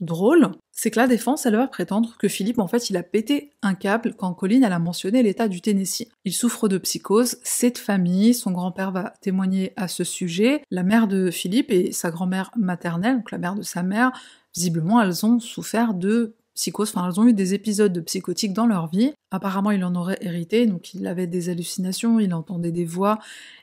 drôle, 0.00 0.52
c'est 0.78 0.90
que 0.90 1.00
la 1.00 1.08
défense, 1.08 1.46
elle 1.46 1.56
va 1.56 1.66
prétendre 1.66 2.16
que 2.18 2.28
Philippe, 2.28 2.58
en 2.58 2.68
fait, 2.68 2.90
il 2.90 2.98
a 2.98 3.02
pété 3.02 3.50
un 3.62 3.74
câble 3.74 4.14
quand 4.14 4.34
Colline, 4.34 4.62
elle 4.62 4.74
a 4.74 4.78
mentionné 4.78 5.22
l'état 5.22 5.48
du 5.48 5.62
Tennessee. 5.62 6.06
Il 6.26 6.34
souffre 6.34 6.68
de 6.68 6.76
psychose, 6.76 7.38
c'est 7.42 7.70
de 7.70 7.78
famille, 7.78 8.34
son 8.34 8.50
grand-père 8.50 8.92
va 8.92 9.14
témoigner 9.22 9.72
à 9.76 9.88
ce 9.88 10.04
sujet. 10.04 10.62
La 10.70 10.82
mère 10.82 11.08
de 11.08 11.30
Philippe 11.30 11.72
et 11.72 11.92
sa 11.92 12.10
grand-mère 12.10 12.50
maternelle, 12.56 13.16
donc 13.16 13.30
la 13.30 13.38
mère 13.38 13.54
de 13.54 13.62
sa 13.62 13.82
mère, 13.82 14.12
visiblement, 14.54 15.00
elles 15.00 15.24
ont 15.24 15.40
souffert 15.40 15.94
de 15.94 16.34
psychose, 16.56 16.90
enfin 16.92 17.08
elles 17.08 17.20
ont 17.20 17.26
eu 17.26 17.32
des 17.32 17.54
épisodes 17.54 17.92
de 17.92 18.00
psychotiques 18.00 18.52
dans 18.52 18.66
leur 18.66 18.88
vie. 18.88 19.12
Apparemment 19.30 19.70
il 19.70 19.84
en 19.84 19.94
aurait 19.94 20.18
hérité, 20.20 20.66
donc 20.66 20.94
il 20.94 21.06
avait 21.06 21.28
des 21.28 21.48
hallucinations, 21.48 22.18
il 22.18 22.34
entendait 22.34 22.72
des 22.72 22.84
voix. 22.84 23.20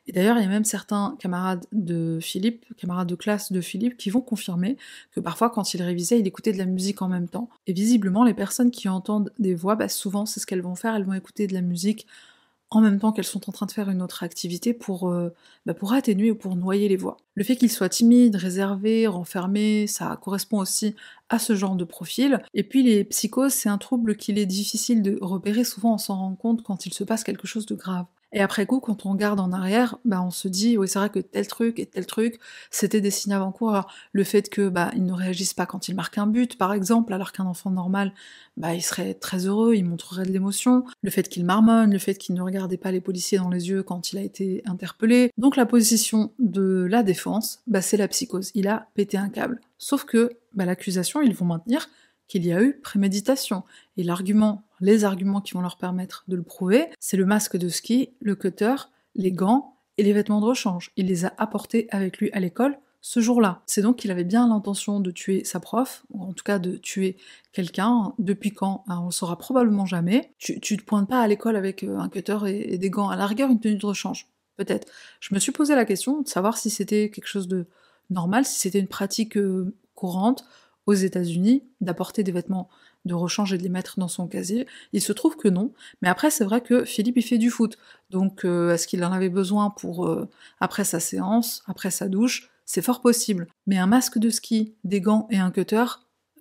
Et 0.07 0.13
d'ailleurs 0.13 0.37
il 0.37 0.43
y 0.43 0.45
a 0.45 0.49
même 0.49 0.63
certains 0.63 1.17
camarades 1.19 1.65
de 1.73 2.19
Philippe, 2.21 2.65
camarades 2.77 3.09
de 3.09 3.15
classe 3.15 3.51
de 3.51 3.59
Philippe, 3.59 3.97
qui 3.97 4.09
vont 4.09 4.21
confirmer 4.21 4.77
que 5.11 5.19
parfois 5.19 5.49
quand 5.49 5.73
il 5.73 5.81
révisait, 5.81 6.19
il 6.19 6.27
écoutait 6.27 6.53
de 6.53 6.57
la 6.57 6.65
musique 6.65 7.01
en 7.01 7.09
même 7.09 7.27
temps. 7.27 7.49
Et 7.67 7.73
visiblement 7.73 8.23
les 8.23 8.33
personnes 8.33 8.71
qui 8.71 8.87
entendent 8.87 9.33
des 9.39 9.55
voix, 9.55 9.75
bah, 9.75 9.89
souvent 9.89 10.25
c'est 10.25 10.39
ce 10.39 10.45
qu'elles 10.45 10.61
vont 10.61 10.75
faire, 10.75 10.95
elles 10.95 11.05
vont 11.05 11.13
écouter 11.13 11.47
de 11.47 11.53
la 11.53 11.61
musique 11.61 12.07
en 12.75 12.81
même 12.81 12.99
temps 12.99 13.11
qu'elles 13.11 13.25
sont 13.25 13.49
en 13.49 13.51
train 13.51 13.65
de 13.65 13.71
faire 13.71 13.89
une 13.89 14.01
autre 14.01 14.23
activité 14.23 14.73
pour, 14.73 15.09
euh, 15.09 15.29
bah, 15.65 15.73
pour 15.73 15.93
atténuer 15.93 16.31
ou 16.31 16.35
pour 16.35 16.55
noyer 16.55 16.87
les 16.87 16.95
voix. 16.97 17.17
Le 17.35 17.43
fait 17.43 17.55
qu'il 17.55 17.71
soit 17.71 17.89
timide, 17.89 18.35
réservé, 18.35 19.07
renfermé, 19.07 19.87
ça 19.87 20.17
correspond 20.21 20.59
aussi 20.59 20.95
à 21.29 21.39
ce 21.39 21.55
genre 21.55 21.75
de 21.75 21.83
profil. 21.83 22.41
Et 22.53 22.63
puis 22.63 22.83
les 22.83 23.03
psychoses, 23.05 23.53
c'est 23.53 23.69
un 23.69 23.77
trouble 23.77 24.15
qu'il 24.15 24.37
est 24.37 24.45
difficile 24.45 25.01
de 25.01 25.17
repérer, 25.21 25.63
souvent 25.63 25.95
on 25.95 25.97
s'en 25.97 26.17
rend 26.17 26.35
compte 26.35 26.63
quand 26.63 26.85
il 26.85 26.93
se 26.93 27.03
passe 27.03 27.23
quelque 27.23 27.47
chose 27.47 27.65
de 27.65 27.75
grave. 27.75 28.05
Et 28.33 28.41
après 28.41 28.65
coup, 28.65 28.79
quand 28.79 29.05
on 29.05 29.11
regarde 29.11 29.39
en 29.39 29.51
arrière, 29.51 29.97
bah, 30.05 30.21
on 30.23 30.31
se 30.31 30.47
dit, 30.47 30.77
oui, 30.77 30.87
c'est 30.87 30.97
vrai 30.97 31.09
que 31.09 31.19
tel 31.19 31.47
truc 31.47 31.77
et 31.79 31.85
tel 31.85 32.07
truc, 32.07 32.39
c'était 32.71 32.99
des 32.99 33.11
signes 33.11 33.33
avant-coureurs. 33.33 33.87
Le 34.11 34.23
fait 34.23 34.49
que 34.49 34.69
bah, 34.69 34.91
il 34.95 35.05
ne 35.05 35.13
réagisse 35.13 35.53
pas 35.53 35.67
quand 35.67 35.87
il 35.87 35.95
marque 35.95 36.17
un 36.17 36.25
but, 36.25 36.57
par 36.57 36.73
exemple, 36.73 37.13
alors 37.13 37.31
qu'un 37.31 37.45
enfant 37.45 37.69
normal, 37.69 38.11
bah, 38.57 38.73
il 38.73 38.81
serait 38.81 39.13
très 39.13 39.45
heureux, 39.45 39.75
il 39.75 39.85
montrerait 39.85 40.25
de 40.25 40.31
l'émotion. 40.31 40.83
Le 41.03 41.11
fait 41.11 41.29
qu'il 41.29 41.45
marmonne, 41.45 41.91
le 41.91 41.99
fait 41.99 42.15
qu'il 42.15 42.33
ne 42.33 42.41
regardait 42.41 42.77
pas 42.77 42.91
les 42.91 43.01
policiers 43.01 43.37
dans 43.37 43.49
les 43.49 43.69
yeux 43.69 43.83
quand 43.83 44.11
il 44.11 44.17
a 44.17 44.21
été 44.21 44.63
interpellé. 44.65 45.31
Donc 45.37 45.55
la 45.55 45.67
position 45.67 46.31
de 46.39 46.87
la 46.89 47.03
défense, 47.03 47.61
bah, 47.67 47.81
c'est 47.81 47.97
la 47.97 48.07
psychose. 48.07 48.49
Il 48.55 48.67
a 48.67 48.87
pété 48.95 49.15
un 49.15 49.29
câble. 49.29 49.61
Sauf 49.77 50.05
que 50.05 50.31
bah, 50.53 50.65
l'accusation, 50.65 51.21
ils 51.21 51.35
vont 51.35 51.45
maintenir 51.45 51.87
qu'il 52.27 52.45
y 52.45 52.53
a 52.53 52.61
eu 52.61 52.79
préméditation. 52.79 53.63
Et 53.97 54.03
l'argument, 54.03 54.63
les 54.79 55.05
arguments 55.05 55.41
qui 55.41 55.53
vont 55.53 55.61
leur 55.61 55.77
permettre 55.77 56.23
de 56.27 56.35
le 56.35 56.43
prouver, 56.43 56.87
c'est 56.99 57.17
le 57.17 57.25
masque 57.25 57.57
de 57.57 57.69
ski, 57.69 58.09
le 58.21 58.35
cutter, 58.35 58.75
les 59.15 59.31
gants 59.31 59.75
et 59.97 60.03
les 60.03 60.13
vêtements 60.13 60.41
de 60.41 60.45
rechange. 60.45 60.91
Il 60.95 61.07
les 61.07 61.25
a 61.25 61.33
apportés 61.37 61.87
avec 61.91 62.17
lui 62.17 62.31
à 62.33 62.39
l'école 62.39 62.77
ce 63.03 63.19
jour-là. 63.19 63.61
C'est 63.65 63.81
donc 63.81 63.97
qu'il 63.97 64.11
avait 64.11 64.23
bien 64.23 64.47
l'intention 64.47 65.01
de 65.01 65.11
tuer 65.11 65.43
sa 65.43 65.59
prof, 65.59 66.05
ou 66.11 66.23
en 66.23 66.31
tout 66.31 66.43
cas 66.43 66.57
de 66.57 66.77
tuer 66.77 67.17
quelqu'un. 67.51 68.13
Depuis 68.17 68.51
quand 68.51 68.85
ben, 68.87 68.99
On 69.01 69.05
le 69.07 69.11
saura 69.11 69.37
probablement 69.37 69.85
jamais. 69.85 70.33
Tu, 70.37 70.59
tu 70.61 70.77
te 70.77 70.83
pointes 70.83 71.09
pas 71.09 71.21
à 71.21 71.27
l'école 71.27 71.57
avec 71.57 71.83
euh, 71.83 71.97
un 71.97 72.07
cutter 72.07 72.37
et, 72.47 72.77
des 72.77 72.89
gants, 72.89 73.09
à 73.09 73.17
la 73.17 73.27
rigueur 73.27 73.51
une 73.51 73.59
tenue 73.59 73.75
de 73.75 73.85
rechange. 73.85 74.27
Peut-être. 74.55 74.87
Je 75.19 75.35
me 75.35 75.39
suis 75.39 75.51
posé 75.51 75.75
la 75.75 75.83
question 75.83 76.21
de 76.21 76.27
savoir 76.27 76.57
si 76.57 76.69
c'était 76.69 77.09
quelque 77.09 77.27
chose 77.27 77.49
de 77.49 77.65
normal, 78.09 78.45
si 78.45 78.57
c'était 78.57 78.79
une 78.79 78.87
pratique 78.87 79.35
euh, 79.37 79.75
courante, 79.95 80.45
aux 80.85 80.93
États-Unis 80.93 81.63
d'apporter 81.81 82.23
des 82.23 82.31
vêtements 82.31 82.69
de 83.05 83.13
rechange 83.13 83.53
et 83.53 83.57
de 83.57 83.63
les 83.63 83.69
mettre 83.69 83.99
dans 83.99 84.07
son 84.07 84.27
casier. 84.27 84.67
Il 84.93 85.01
se 85.01 85.13
trouve 85.13 85.35
que 85.35 85.47
non, 85.47 85.71
mais 86.01 86.09
après 86.09 86.29
c'est 86.29 86.45
vrai 86.45 86.61
que 86.61 86.85
Philippe 86.85 87.17
il 87.17 87.23
fait 87.23 87.37
du 87.37 87.49
foot, 87.49 87.77
donc 88.09 88.45
euh, 88.45 88.73
est-ce 88.73 88.87
qu'il 88.87 89.03
en 89.03 89.11
avait 89.11 89.29
besoin 89.29 89.69
pour 89.69 90.07
euh, 90.07 90.29
après 90.59 90.83
sa 90.83 90.99
séance, 90.99 91.63
après 91.67 91.91
sa 91.91 92.07
douche? 92.07 92.49
C'est 92.65 92.81
fort 92.81 93.01
possible. 93.01 93.47
Mais 93.67 93.77
un 93.77 93.87
masque 93.87 94.17
de 94.17 94.29
ski, 94.29 94.73
des 94.85 95.01
gants 95.01 95.27
et 95.29 95.37
un 95.37 95.51
cutter, 95.51 95.83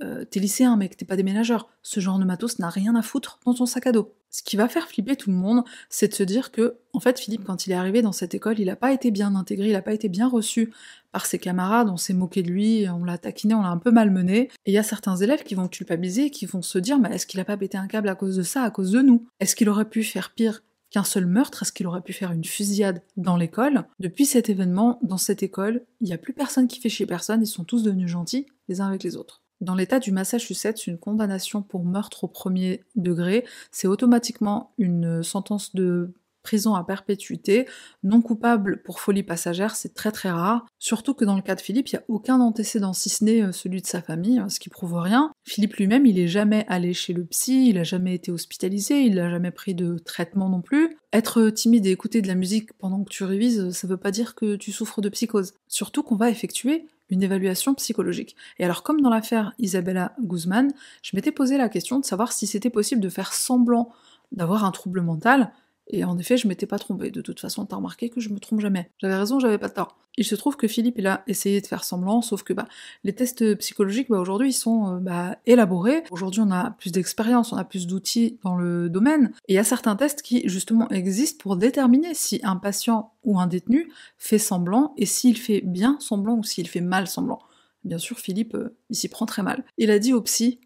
euh, 0.02 0.24
t'es 0.24 0.40
lycéen 0.40 0.76
mec, 0.76 0.96
t'es 0.96 1.04
pas 1.04 1.16
déménageur. 1.16 1.68
Ce 1.82 2.00
genre 2.00 2.18
de 2.18 2.24
matos 2.24 2.58
n'a 2.58 2.70
rien 2.70 2.94
à 2.96 3.02
foutre 3.02 3.38
dans 3.44 3.54
ton 3.54 3.66
sac 3.66 3.86
à 3.86 3.92
dos. 3.92 4.14
Ce 4.30 4.42
qui 4.42 4.56
va 4.56 4.68
faire 4.68 4.88
flipper 4.88 5.16
tout 5.16 5.30
le 5.30 5.36
monde, 5.36 5.62
c'est 5.90 6.08
de 6.08 6.14
se 6.14 6.22
dire 6.22 6.52
que, 6.52 6.76
en 6.94 7.00
fait, 7.00 7.20
Philippe, 7.20 7.44
quand 7.44 7.66
il 7.66 7.72
est 7.72 7.76
arrivé 7.76 8.00
dans 8.00 8.12
cette 8.12 8.34
école, 8.34 8.58
il 8.58 8.66
n'a 8.66 8.76
pas 8.76 8.92
été 8.92 9.10
bien 9.10 9.34
intégré, 9.34 9.68
il 9.68 9.72
n'a 9.72 9.82
pas 9.82 9.92
été 9.92 10.08
bien 10.08 10.26
reçu 10.26 10.72
par 11.12 11.26
ses 11.26 11.38
camarades, 11.38 11.88
on 11.90 11.96
s'est 11.96 12.14
moqué 12.14 12.42
de 12.42 12.50
lui, 12.50 12.86
on 12.88 13.04
l'a 13.04 13.18
taquiné, 13.18 13.54
on 13.54 13.62
l'a 13.62 13.68
un 13.68 13.78
peu 13.78 13.90
malmené. 13.90 14.48
Et 14.64 14.72
il 14.72 14.74
y 14.74 14.78
a 14.78 14.82
certains 14.82 15.16
élèves 15.16 15.44
qui 15.44 15.54
vont 15.54 15.68
culpabiliser, 15.68 16.30
qui 16.30 16.46
vont 16.46 16.62
se 16.62 16.78
dire, 16.78 16.98
mais 16.98 17.14
est-ce 17.14 17.26
qu'il 17.26 17.38
a 17.40 17.44
pas 17.44 17.56
pété 17.56 17.76
un 17.78 17.86
câble 17.86 18.08
à 18.08 18.14
cause 18.14 18.36
de 18.36 18.42
ça, 18.42 18.62
à 18.62 18.70
cause 18.70 18.90
de 18.90 19.02
nous? 19.02 19.26
Est-ce 19.38 19.54
qu'il 19.54 19.68
aurait 19.68 19.88
pu 19.88 20.02
faire 20.02 20.32
pire 20.34 20.62
qu'un 20.90 21.04
seul 21.04 21.26
meurtre? 21.26 21.62
Est-ce 21.62 21.72
qu'il 21.72 21.86
aurait 21.86 22.02
pu 22.02 22.12
faire 22.12 22.32
une 22.32 22.44
fusillade 22.44 23.02
dans 23.16 23.36
l'école? 23.36 23.84
Depuis 24.00 24.24
cet 24.24 24.48
événement, 24.48 24.98
dans 25.02 25.18
cette 25.18 25.42
école, 25.42 25.84
il 26.00 26.06
n'y 26.06 26.14
a 26.14 26.18
plus 26.18 26.32
personne 26.32 26.66
qui 26.66 26.80
fait 26.80 26.88
chier 26.88 27.06
personne, 27.06 27.42
ils 27.42 27.46
sont 27.46 27.64
tous 27.64 27.82
devenus 27.82 28.08
gentils 28.08 28.46
les 28.68 28.80
uns 28.80 28.88
avec 28.88 29.02
les 29.02 29.16
autres. 29.16 29.42
Dans 29.60 29.76
l'État 29.76 30.00
du 30.00 30.10
Massachusetts, 30.10 30.88
une 30.88 30.98
condamnation 30.98 31.62
pour 31.62 31.84
meurtre 31.84 32.24
au 32.24 32.28
premier 32.28 32.82
degré, 32.96 33.44
c'est 33.70 33.86
automatiquement 33.86 34.72
une 34.76 35.22
sentence 35.22 35.72
de 35.74 36.14
prison 36.42 36.74
à 36.74 36.84
perpétuité, 36.84 37.66
non 38.02 38.20
coupable 38.20 38.82
pour 38.82 39.00
folie 39.00 39.22
passagère, 39.22 39.76
c'est 39.76 39.94
très 39.94 40.12
très 40.12 40.30
rare. 40.30 40.66
Surtout 40.78 41.14
que 41.14 41.24
dans 41.24 41.36
le 41.36 41.42
cas 41.42 41.54
de 41.54 41.60
Philippe, 41.60 41.88
il 41.88 41.96
n'y 41.96 42.00
a 42.00 42.04
aucun 42.08 42.40
antécédent 42.40 42.92
si 42.92 43.08
ce 43.08 43.24
n'est 43.24 43.42
euh, 43.42 43.52
celui 43.52 43.80
de 43.80 43.86
sa 43.86 44.02
famille, 44.02 44.38
hein, 44.38 44.48
ce 44.48 44.60
qui 44.60 44.68
prouve 44.68 44.94
rien. 44.94 45.32
Philippe 45.44 45.76
lui-même, 45.76 46.06
il 46.06 46.18
est 46.18 46.28
jamais 46.28 46.64
allé 46.68 46.94
chez 46.94 47.12
le 47.12 47.24
psy, 47.24 47.68
il 47.68 47.78
a 47.78 47.84
jamais 47.84 48.14
été 48.14 48.30
hospitalisé, 48.30 49.02
il 49.02 49.16
n'a 49.16 49.30
jamais 49.30 49.50
pris 49.50 49.74
de 49.74 49.98
traitement 49.98 50.48
non 50.48 50.60
plus. 50.60 50.96
Être 51.12 51.50
timide 51.50 51.86
et 51.86 51.90
écouter 51.90 52.22
de 52.22 52.28
la 52.28 52.34
musique 52.34 52.72
pendant 52.74 53.02
que 53.04 53.10
tu 53.10 53.24
révises, 53.24 53.70
ça 53.70 53.86
veut 53.86 53.96
pas 53.96 54.10
dire 54.10 54.34
que 54.34 54.56
tu 54.56 54.72
souffres 54.72 55.00
de 55.00 55.08
psychose. 55.08 55.54
Surtout 55.68 56.02
qu'on 56.02 56.16
va 56.16 56.30
effectuer 56.30 56.86
une 57.12 57.22
évaluation 57.22 57.74
psychologique. 57.74 58.36
Et 58.58 58.64
alors, 58.64 58.82
comme 58.82 59.00
dans 59.00 59.10
l'affaire 59.10 59.52
Isabella 59.58 60.14
Guzman, 60.20 60.72
je 61.02 61.14
m'étais 61.14 61.30
posé 61.32 61.58
la 61.58 61.68
question 61.68 62.00
de 62.00 62.04
savoir 62.04 62.32
si 62.32 62.46
c'était 62.46 62.70
possible 62.70 63.02
de 63.02 63.08
faire 63.10 63.34
semblant 63.34 63.90
d'avoir 64.32 64.64
un 64.64 64.70
trouble 64.70 65.02
mental, 65.02 65.52
et 65.92 66.04
en 66.04 66.18
effet, 66.18 66.36
je 66.36 66.48
m'étais 66.48 66.66
pas 66.66 66.78
trompée. 66.78 67.10
De 67.10 67.20
toute 67.20 67.38
façon, 67.38 67.66
t'as 67.66 67.76
remarqué 67.76 68.08
que 68.08 68.20
je 68.20 68.30
me 68.30 68.38
trompe 68.38 68.60
jamais. 68.60 68.90
J'avais 68.98 69.16
raison, 69.16 69.38
j'avais 69.38 69.58
pas 69.58 69.68
tort. 69.68 69.98
Il 70.16 70.24
se 70.24 70.34
trouve 70.34 70.56
que 70.56 70.66
Philippe, 70.66 70.96
il 70.98 71.06
a 71.06 71.22
essayé 71.26 71.60
de 71.60 71.66
faire 71.66 71.84
semblant, 71.84 72.20
sauf 72.22 72.42
que 72.42 72.52
bah, 72.52 72.66
les 73.04 73.14
tests 73.14 73.54
psychologiques, 73.56 74.08
bah, 74.10 74.18
aujourd'hui, 74.18 74.50
ils 74.50 74.54
sont 74.54 74.96
euh, 74.96 74.98
bah, 74.98 75.36
élaborés. 75.46 76.04
Aujourd'hui, 76.10 76.40
on 76.42 76.50
a 76.50 76.70
plus 76.72 76.92
d'expérience, 76.92 77.52
on 77.52 77.56
a 77.56 77.64
plus 77.64 77.86
d'outils 77.86 78.38
dans 78.42 78.56
le 78.56 78.88
domaine. 78.88 79.32
Et 79.48 79.54
il 79.54 79.56
y 79.56 79.58
a 79.58 79.64
certains 79.64 79.96
tests 79.96 80.22
qui, 80.22 80.48
justement, 80.48 80.88
existent 80.90 81.42
pour 81.42 81.56
déterminer 81.56 82.14
si 82.14 82.40
un 82.42 82.56
patient 82.56 83.12
ou 83.24 83.38
un 83.38 83.46
détenu 83.46 83.90
fait 84.18 84.38
semblant, 84.38 84.94
et 84.96 85.06
s'il 85.06 85.38
fait 85.38 85.62
bien 85.62 85.96
semblant 86.00 86.36
ou 86.36 86.42
s'il 86.42 86.68
fait 86.68 86.80
mal 86.80 87.06
semblant. 87.06 87.40
Bien 87.84 87.98
sûr, 87.98 88.18
Philippe, 88.18 88.54
euh, 88.54 88.76
il 88.90 88.96
s'y 88.96 89.08
prend 89.08 89.26
très 89.26 89.42
mal. 89.42 89.64
Il 89.78 89.90
a 89.90 89.98
dit 89.98 90.12
au 90.12 90.22
psy, 90.22 90.60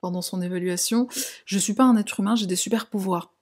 pendant 0.00 0.22
son 0.22 0.42
évaluation, 0.42 1.08
je 1.44 1.58
suis 1.58 1.74
pas 1.74 1.84
un 1.84 1.96
être 1.96 2.20
humain, 2.20 2.36
j'ai 2.36 2.46
des 2.46 2.56
super 2.56 2.86
pouvoirs. 2.86 3.32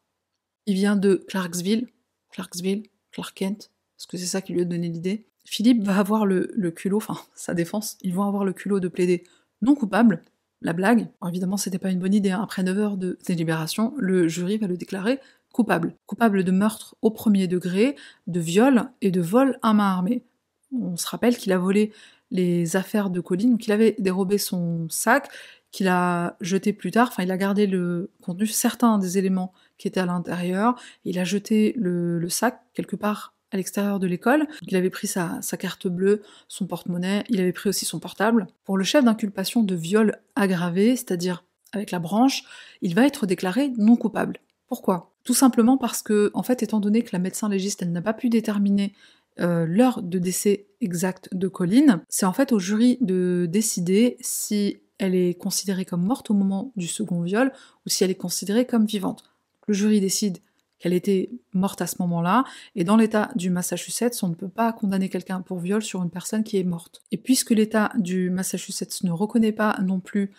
Il 0.66 0.74
vient 0.74 0.96
de 0.96 1.24
Clarksville, 1.29 1.88
Clarksville, 2.31 2.85
Clark 3.12 3.35
Kent, 3.37 3.70
parce 3.96 4.07
que 4.07 4.16
c'est 4.16 4.27
ça 4.27 4.40
qui 4.42 4.53
lui 4.53 4.62
a 4.62 4.64
donné 4.64 4.88
l'idée. 4.88 5.27
Philippe 5.44 5.83
va 5.83 5.98
avoir 5.98 6.27
le, 6.27 6.46
culot, 6.70 6.96
enfin 6.96 7.16
sa 7.35 7.55
défense, 7.55 7.96
ils 8.03 8.14
vont 8.14 8.24
avoir 8.24 8.44
le 8.44 8.53
culot 8.53 8.81
de 8.81 8.88
plaider 8.88 9.24
non 9.62 9.74
coupable. 9.74 10.22
La 10.62 10.72
blague, 10.72 11.09
évidemment 11.27 11.59
c'était 11.59 11.79
pas 11.79 11.90
une 11.90 11.98
bonne 11.98 12.14
idée, 12.14 12.31
hein. 12.31 12.42
après 12.42 12.62
9 12.62 12.79
heures 12.79 12.96
de 12.96 13.18
délibération, 13.27 13.92
le 13.98 14.29
jury 14.29 14.57
va 14.57 14.66
le 14.66 14.79
déclarer 14.79 15.20
coupable. 15.53 15.94
Coupable 16.07 16.42
de 16.42 16.50
meurtre 16.50 16.96
au 17.00 17.11
premier 17.11 17.46
degré, 17.46 17.96
de 18.27 18.40
viol 18.40 18.90
et 19.03 19.11
de 19.11 19.20
vol 19.20 19.59
à 19.62 19.72
main 19.72 19.92
armée. 19.92 20.24
On 20.72 20.96
se 20.96 21.07
rappelle 21.07 21.37
qu'il 21.37 21.53
a 21.53 21.59
volé 21.59 21.92
les 22.31 22.77
affaires 22.77 23.11
de 23.11 23.20
Colline, 23.20 23.53
donc 23.53 23.66
il 23.66 23.72
avait 23.72 23.94
dérobé 23.98 24.38
son 24.38 24.88
sac, 24.88 25.29
qu'il 25.70 25.87
a 25.87 26.37
jeté 26.40 26.72
plus 26.72 26.90
tard, 26.90 27.09
enfin 27.09 27.22
il 27.22 27.31
a 27.31 27.37
gardé 27.37 27.66
le 27.66 28.11
contenu, 28.20 28.46
certains 28.46 28.98
des 28.98 29.18
éléments 29.18 29.53
qui 29.78 29.88
étaient 29.88 30.00
à 30.00 30.06
l'intérieur, 30.06 30.74
il 31.04 31.18
a 31.18 31.24
jeté 31.24 31.74
le, 31.76 32.28
sac 32.28 32.60
quelque 32.74 32.96
part 32.96 33.34
à 33.52 33.56
l'extérieur 33.56 34.00
de 34.00 34.06
l'école, 34.06 34.48
il 34.62 34.74
avait 34.74 34.90
pris 34.90 35.06
sa, 35.06 35.40
carte 35.58 35.87
bleue, 35.87 36.22
son 36.48 36.66
porte-monnaie, 36.66 37.24
il 37.28 37.40
avait 37.40 37.52
pris 37.52 37.68
aussi 37.68 37.84
son 37.84 38.00
portable. 38.00 38.48
Pour 38.64 38.76
le 38.76 38.84
chef 38.84 39.04
d'inculpation 39.04 39.62
de 39.62 39.74
viol 39.76 40.18
aggravé, 40.34 40.96
c'est-à-dire 40.96 41.44
avec 41.72 41.92
la 41.92 42.00
branche, 42.00 42.42
il 42.82 42.94
va 42.94 43.06
être 43.06 43.26
déclaré 43.26 43.72
non 43.76 43.96
coupable. 43.96 44.38
Pourquoi? 44.66 45.12
Tout 45.22 45.34
simplement 45.34 45.76
parce 45.76 46.02
que, 46.02 46.30
en 46.34 46.42
fait, 46.42 46.62
étant 46.62 46.80
donné 46.80 47.02
que 47.02 47.10
la 47.12 47.18
médecin 47.20 47.48
légiste, 47.48 47.84
n'a 47.84 48.02
pas 48.02 48.12
pu 48.12 48.28
déterminer 48.28 48.92
euh, 49.40 49.66
l'heure 49.66 50.02
de 50.02 50.18
décès 50.18 50.66
exacte 50.80 51.28
de 51.32 51.48
Colline, 51.48 52.02
c'est 52.08 52.26
en 52.26 52.32
fait 52.32 52.52
au 52.52 52.58
jury 52.58 52.98
de 53.00 53.46
décider 53.48 54.16
si 54.20 54.78
elle 54.98 55.14
est 55.14 55.34
considérée 55.34 55.84
comme 55.84 56.04
morte 56.04 56.30
au 56.30 56.34
moment 56.34 56.72
du 56.76 56.87
second 56.87 57.22
viol 57.22 57.52
ou 57.84 57.88
si 57.88 58.04
elle 58.04 58.10
est 58.10 58.16
considérée 58.16 58.66
comme 58.66 58.87
vivante. 58.87 59.34
Le 59.66 59.74
jury 59.74 60.00
décide 60.00 60.38
qu'elle 60.79 60.92
était 60.92 61.31
morte 61.53 61.81
à 61.81 61.87
ce 61.87 61.96
moment-là, 62.00 62.44
et 62.74 62.85
dans 62.85 62.96
l'État 62.96 63.31
du 63.37 63.48
Massachusetts, 63.48 64.22
on 64.22 64.29
ne 64.29 64.35
peut 64.35 64.48
pas 64.48 64.72
condamner 64.72 65.09
quelqu'un 65.09 65.40
pour 65.40 65.59
viol 65.59 65.83
sur 65.83 66.03
une 66.03 66.11
personne 66.11 66.44
qui 66.44 66.59
est 66.59 66.64
morte. 66.64 67.03
Et 67.11 67.16
puisque 67.16 67.50
l'État 67.50 67.92
du 67.96 68.29
Massachusetts 68.31 69.03
ne 69.05 69.11
reconnaît 69.11 69.53
pas 69.53 69.79
non 69.83 70.00
plus 70.00 70.33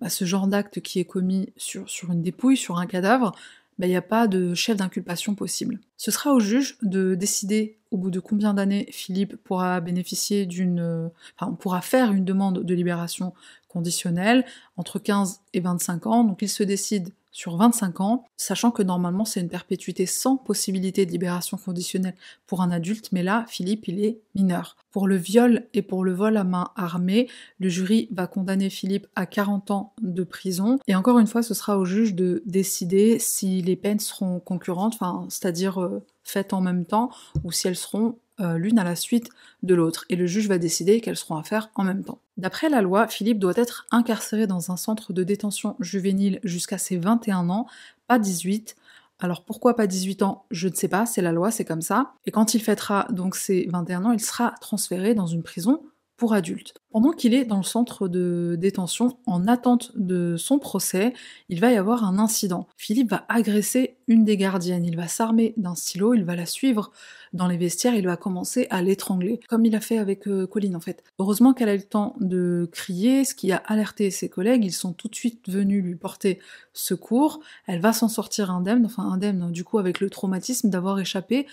bah, 0.00 0.08
ce 0.08 0.24
genre 0.24 0.46
d'acte 0.46 0.80
qui 0.80 1.00
est 1.00 1.04
commis 1.04 1.52
sur, 1.56 1.86
une 2.08 2.22
dépouille, 2.22 2.56
sur 2.56 2.78
un 2.78 2.86
cadavre, 2.86 3.32
bah, 3.78 3.86
il 3.86 3.90
n'y 3.90 3.96
a 3.96 4.02
pas 4.02 4.26
de 4.26 4.54
chef 4.54 4.76
d'inculpation 4.76 5.34
possible. 5.34 5.80
Ce 5.96 6.10
sera 6.10 6.32
au 6.32 6.40
juge 6.40 6.78
de 6.82 7.14
décider 7.14 7.78
au 7.90 7.98
bout 7.98 8.10
de 8.10 8.20
combien 8.20 8.54
d'années 8.54 8.86
Philippe 8.92 9.36
pourra 9.36 9.80
bénéficier 9.80 10.46
d'une... 10.46 11.10
Enfin, 11.36 11.52
pourra 11.52 11.80
faire 11.80 12.12
une 12.12 12.24
demande 12.24 12.62
de 12.62 12.74
libération 12.74 13.34
conditionnelle 13.68 14.44
entre 14.76 14.98
15 14.98 15.42
et 15.52 15.60
25 15.60 16.06
ans, 16.06 16.24
donc 16.24 16.42
il 16.42 16.48
se 16.48 16.62
décide 16.62 17.10
sur 17.32 17.56
25 17.56 18.00
ans, 18.00 18.24
sachant 18.36 18.70
que 18.70 18.82
normalement 18.82 19.24
c'est 19.24 19.40
une 19.40 19.48
perpétuité 19.48 20.06
sans 20.06 20.36
possibilité 20.36 21.06
de 21.06 21.12
libération 21.12 21.56
conditionnelle 21.56 22.16
pour 22.46 22.62
un 22.62 22.70
adulte, 22.70 23.10
mais 23.12 23.22
là, 23.22 23.44
Philippe, 23.48 23.88
il 23.88 24.04
est 24.04 24.18
mineur. 24.34 24.76
Pour 24.90 25.06
le 25.06 25.16
viol 25.16 25.66
et 25.74 25.82
pour 25.82 26.04
le 26.04 26.12
vol 26.12 26.36
à 26.36 26.44
main 26.44 26.70
armée, 26.76 27.28
le 27.58 27.68
jury 27.68 28.08
va 28.10 28.26
condamner 28.26 28.70
Philippe 28.70 29.06
à 29.14 29.26
40 29.26 29.70
ans 29.70 29.92
de 30.00 30.24
prison, 30.24 30.78
et 30.88 30.94
encore 30.94 31.18
une 31.18 31.26
fois, 31.26 31.42
ce 31.42 31.54
sera 31.54 31.78
au 31.78 31.84
juge 31.84 32.14
de 32.14 32.42
décider 32.46 33.18
si 33.18 33.62
les 33.62 33.76
peines 33.76 34.00
seront 34.00 34.40
concurrentes, 34.40 34.98
c'est-à-dire 35.28 35.80
euh, 35.80 36.02
faites 36.24 36.52
en 36.52 36.60
même 36.60 36.84
temps, 36.84 37.10
ou 37.44 37.52
si 37.52 37.68
elles 37.68 37.76
seront 37.76 38.16
euh, 38.40 38.58
l'une 38.58 38.78
à 38.78 38.84
la 38.84 38.96
suite 38.96 39.30
de 39.62 39.74
l'autre, 39.74 40.04
et 40.08 40.16
le 40.16 40.26
juge 40.26 40.48
va 40.48 40.58
décider 40.58 41.00
qu'elles 41.00 41.16
seront 41.16 41.36
à 41.36 41.42
faire 41.42 41.70
en 41.74 41.84
même 41.84 42.02
temps. 42.02 42.18
D'après 42.36 42.68
la 42.68 42.82
loi, 42.82 43.06
Philippe 43.08 43.38
doit 43.38 43.52
être 43.56 43.86
incarcéré 43.90 44.46
dans 44.46 44.70
un 44.70 44.76
centre 44.76 45.12
de 45.12 45.22
détention 45.22 45.76
juvénile 45.80 46.40
jusqu'à 46.42 46.78
ses 46.78 46.96
21 46.96 47.50
ans, 47.50 47.66
pas 48.06 48.18
18. 48.18 48.76
Alors 49.18 49.44
pourquoi 49.44 49.76
pas 49.76 49.86
18 49.86 50.22
ans? 50.22 50.44
Je 50.50 50.68
ne 50.68 50.74
sais 50.74 50.88
pas, 50.88 51.04
c'est 51.04 51.22
la 51.22 51.32
loi, 51.32 51.50
c'est 51.50 51.66
comme 51.66 51.82
ça. 51.82 52.14
Et 52.26 52.30
quand 52.30 52.54
il 52.54 52.62
fêtera 52.62 53.06
donc 53.10 53.36
ses 53.36 53.68
21 53.70 54.06
ans, 54.06 54.12
il 54.12 54.20
sera 54.20 54.54
transféré 54.60 55.14
dans 55.14 55.26
une 55.26 55.42
prison 55.42 55.82
pour 56.20 56.34
adultes. 56.34 56.74
Pendant 56.92 57.12
qu'il 57.12 57.32
est 57.32 57.46
dans 57.46 57.56
le 57.56 57.62
centre 57.62 58.06
de 58.06 58.54
détention, 58.60 59.16
en 59.24 59.48
attente 59.48 59.92
de 59.96 60.36
son 60.36 60.58
procès, 60.58 61.14
il 61.48 61.58
va 61.58 61.72
y 61.72 61.76
avoir 61.76 62.04
un 62.04 62.18
incident. 62.18 62.68
Philippe 62.76 63.10
va 63.10 63.24
agresser 63.30 63.96
une 64.06 64.26
des 64.26 64.36
gardiennes, 64.36 64.84
il 64.84 64.96
va 64.96 65.08
s'armer 65.08 65.54
d'un 65.56 65.74
stylo, 65.74 66.12
il 66.12 66.24
va 66.24 66.36
la 66.36 66.44
suivre 66.44 66.92
dans 67.32 67.46
les 67.46 67.56
vestiaires, 67.56 67.94
il 67.94 68.04
va 68.04 68.18
commencer 68.18 68.66
à 68.68 68.82
l'étrangler, 68.82 69.40
comme 69.48 69.64
il 69.64 69.74
a 69.74 69.80
fait 69.80 69.96
avec 69.96 70.28
euh, 70.28 70.46
Colline 70.46 70.76
en 70.76 70.80
fait. 70.80 71.02
Heureusement 71.18 71.54
qu'elle 71.54 71.70
a 71.70 71.74
eu 71.74 71.78
le 71.78 71.84
temps 71.84 72.16
de 72.20 72.68
crier, 72.70 73.24
ce 73.24 73.34
qui 73.34 73.50
a 73.50 73.56
alerté 73.56 74.10
ses 74.10 74.28
collègues, 74.28 74.64
ils 74.66 74.72
sont 74.72 74.92
tout 74.92 75.08
de 75.08 75.14
suite 75.14 75.48
venus 75.48 75.82
lui 75.82 75.96
porter 75.96 76.38
secours, 76.74 77.40
elle 77.66 77.80
va 77.80 77.94
s'en 77.94 78.08
sortir 78.08 78.50
indemne, 78.50 78.84
enfin 78.84 79.04
indemne 79.04 79.52
du 79.52 79.64
coup 79.64 79.78
avec 79.78 80.00
le 80.00 80.10
traumatisme 80.10 80.68
d'avoir 80.68 81.00
échappé 81.00 81.46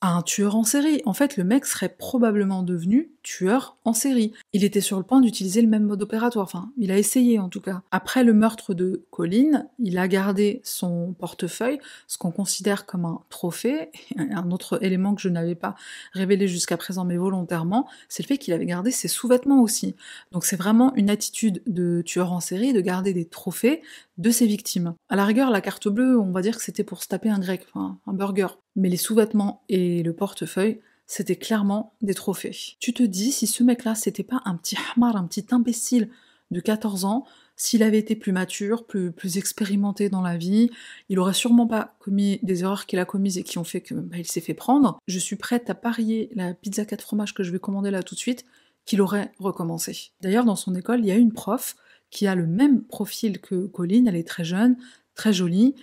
un 0.00 0.22
tueur 0.22 0.56
en 0.56 0.64
série. 0.64 1.00
En 1.06 1.14
fait, 1.14 1.36
le 1.36 1.44
mec 1.44 1.64
serait 1.64 1.88
probablement 1.88 2.62
devenu 2.62 3.10
tueur 3.22 3.78
en 3.84 3.94
série. 3.94 4.32
Il 4.52 4.62
était 4.62 4.82
sur 4.82 4.98
le 4.98 5.02
point 5.02 5.20
d'utiliser 5.20 5.62
le 5.62 5.68
même 5.68 5.84
mode 5.84 6.02
opératoire, 6.02 6.44
enfin, 6.44 6.70
il 6.76 6.92
a 6.92 6.98
essayé 6.98 7.38
en 7.38 7.48
tout 7.48 7.60
cas. 7.60 7.82
Après 7.90 8.22
le 8.22 8.34
meurtre 8.34 8.74
de 8.74 9.02
Colline, 9.10 9.66
il 9.78 9.98
a 9.98 10.06
gardé 10.06 10.60
son 10.62 11.14
portefeuille, 11.18 11.78
ce 12.06 12.18
qu'on 12.18 12.30
considère 12.30 12.84
comme 12.84 13.06
un 13.06 13.20
trophée. 13.30 13.90
Un 14.18 14.50
autre 14.50 14.78
élément 14.84 15.14
que 15.14 15.22
je 15.22 15.30
n'avais 15.30 15.54
pas 15.54 15.74
révélé 16.12 16.46
jusqu'à 16.48 16.76
présent, 16.76 17.04
mais 17.04 17.16
volontairement, 17.16 17.88
c'est 18.08 18.22
le 18.22 18.28
fait 18.28 18.38
qu'il 18.38 18.52
avait 18.52 18.66
gardé 18.66 18.90
ses 18.90 19.08
sous-vêtements 19.08 19.62
aussi. 19.62 19.96
Donc 20.32 20.44
c'est 20.44 20.56
vraiment 20.56 20.94
une 20.96 21.08
attitude 21.08 21.62
de 21.66 22.02
tueur 22.02 22.32
en 22.32 22.40
série 22.40 22.72
de 22.72 22.80
garder 22.80 23.14
des 23.14 23.24
trophées 23.24 23.80
de 24.18 24.30
ses 24.30 24.46
victimes. 24.46 24.94
À 25.08 25.16
la 25.16 25.24
rigueur, 25.24 25.50
la 25.50 25.60
carte 25.60 25.88
bleue, 25.88 26.18
on 26.20 26.30
va 26.30 26.42
dire 26.42 26.56
que 26.56 26.62
c'était 26.62 26.84
pour 26.84 27.02
se 27.02 27.08
taper 27.08 27.30
un 27.30 27.38
grec, 27.38 27.66
enfin 27.68 27.98
un 28.06 28.12
burger. 28.12 28.48
Mais 28.76 28.88
les 28.88 28.96
sous-vêtements 28.96 29.62
et 29.68 29.83
le 30.02 30.12
portefeuille, 30.12 30.80
c'était 31.06 31.36
clairement 31.36 31.94
des 32.02 32.14
trophées. 32.14 32.56
Tu 32.80 32.92
te 32.92 33.02
dis, 33.02 33.32
si 33.32 33.46
ce 33.46 33.62
mec-là, 33.62 33.94
c'était 33.94 34.22
pas 34.22 34.40
un 34.44 34.56
petit 34.56 34.76
hamar, 34.94 35.16
un 35.16 35.26
petit 35.26 35.46
imbécile 35.50 36.10
de 36.50 36.60
14 36.60 37.04
ans, 37.04 37.24
s'il 37.56 37.82
avait 37.82 37.98
été 37.98 38.16
plus 38.16 38.32
mature, 38.32 38.84
plus, 38.84 39.12
plus 39.12 39.38
expérimenté 39.38 40.08
dans 40.08 40.22
la 40.22 40.36
vie, 40.36 40.70
il 41.08 41.18
aurait 41.18 41.34
sûrement 41.34 41.66
pas 41.66 41.94
commis 42.00 42.40
des 42.42 42.62
erreurs 42.62 42.86
qu'il 42.86 42.98
a 42.98 43.04
commises 43.04 43.38
et 43.38 43.42
qui 43.42 43.58
ont 43.58 43.64
fait 43.64 43.80
qu'il 43.80 43.96
bah, 43.98 44.16
s'est 44.24 44.40
fait 44.40 44.54
prendre. 44.54 44.98
Je 45.06 45.18
suis 45.18 45.36
prête 45.36 45.70
à 45.70 45.74
parier 45.74 46.30
la 46.34 46.54
pizza 46.54 46.84
4 46.84 47.00
fromages 47.02 47.34
que 47.34 47.42
je 47.42 47.52
vais 47.52 47.60
commander 47.60 47.90
là 47.90 48.02
tout 48.02 48.14
de 48.14 48.20
suite, 48.20 48.44
qu'il 48.84 49.00
aurait 49.00 49.32
recommencé. 49.38 50.10
D'ailleurs, 50.20 50.44
dans 50.44 50.56
son 50.56 50.74
école, 50.74 51.00
il 51.00 51.06
y 51.06 51.12
a 51.12 51.16
une 51.16 51.32
prof 51.32 51.76
qui 52.10 52.26
a 52.26 52.34
le 52.34 52.46
même 52.46 52.82
profil 52.82 53.40
que 53.40 53.66
Colline, 53.66 54.08
elle 54.08 54.16
est 54.16 54.26
très 54.26 54.44
jeune, 54.44 54.76
très 55.14 55.32
jolie, 55.32 55.74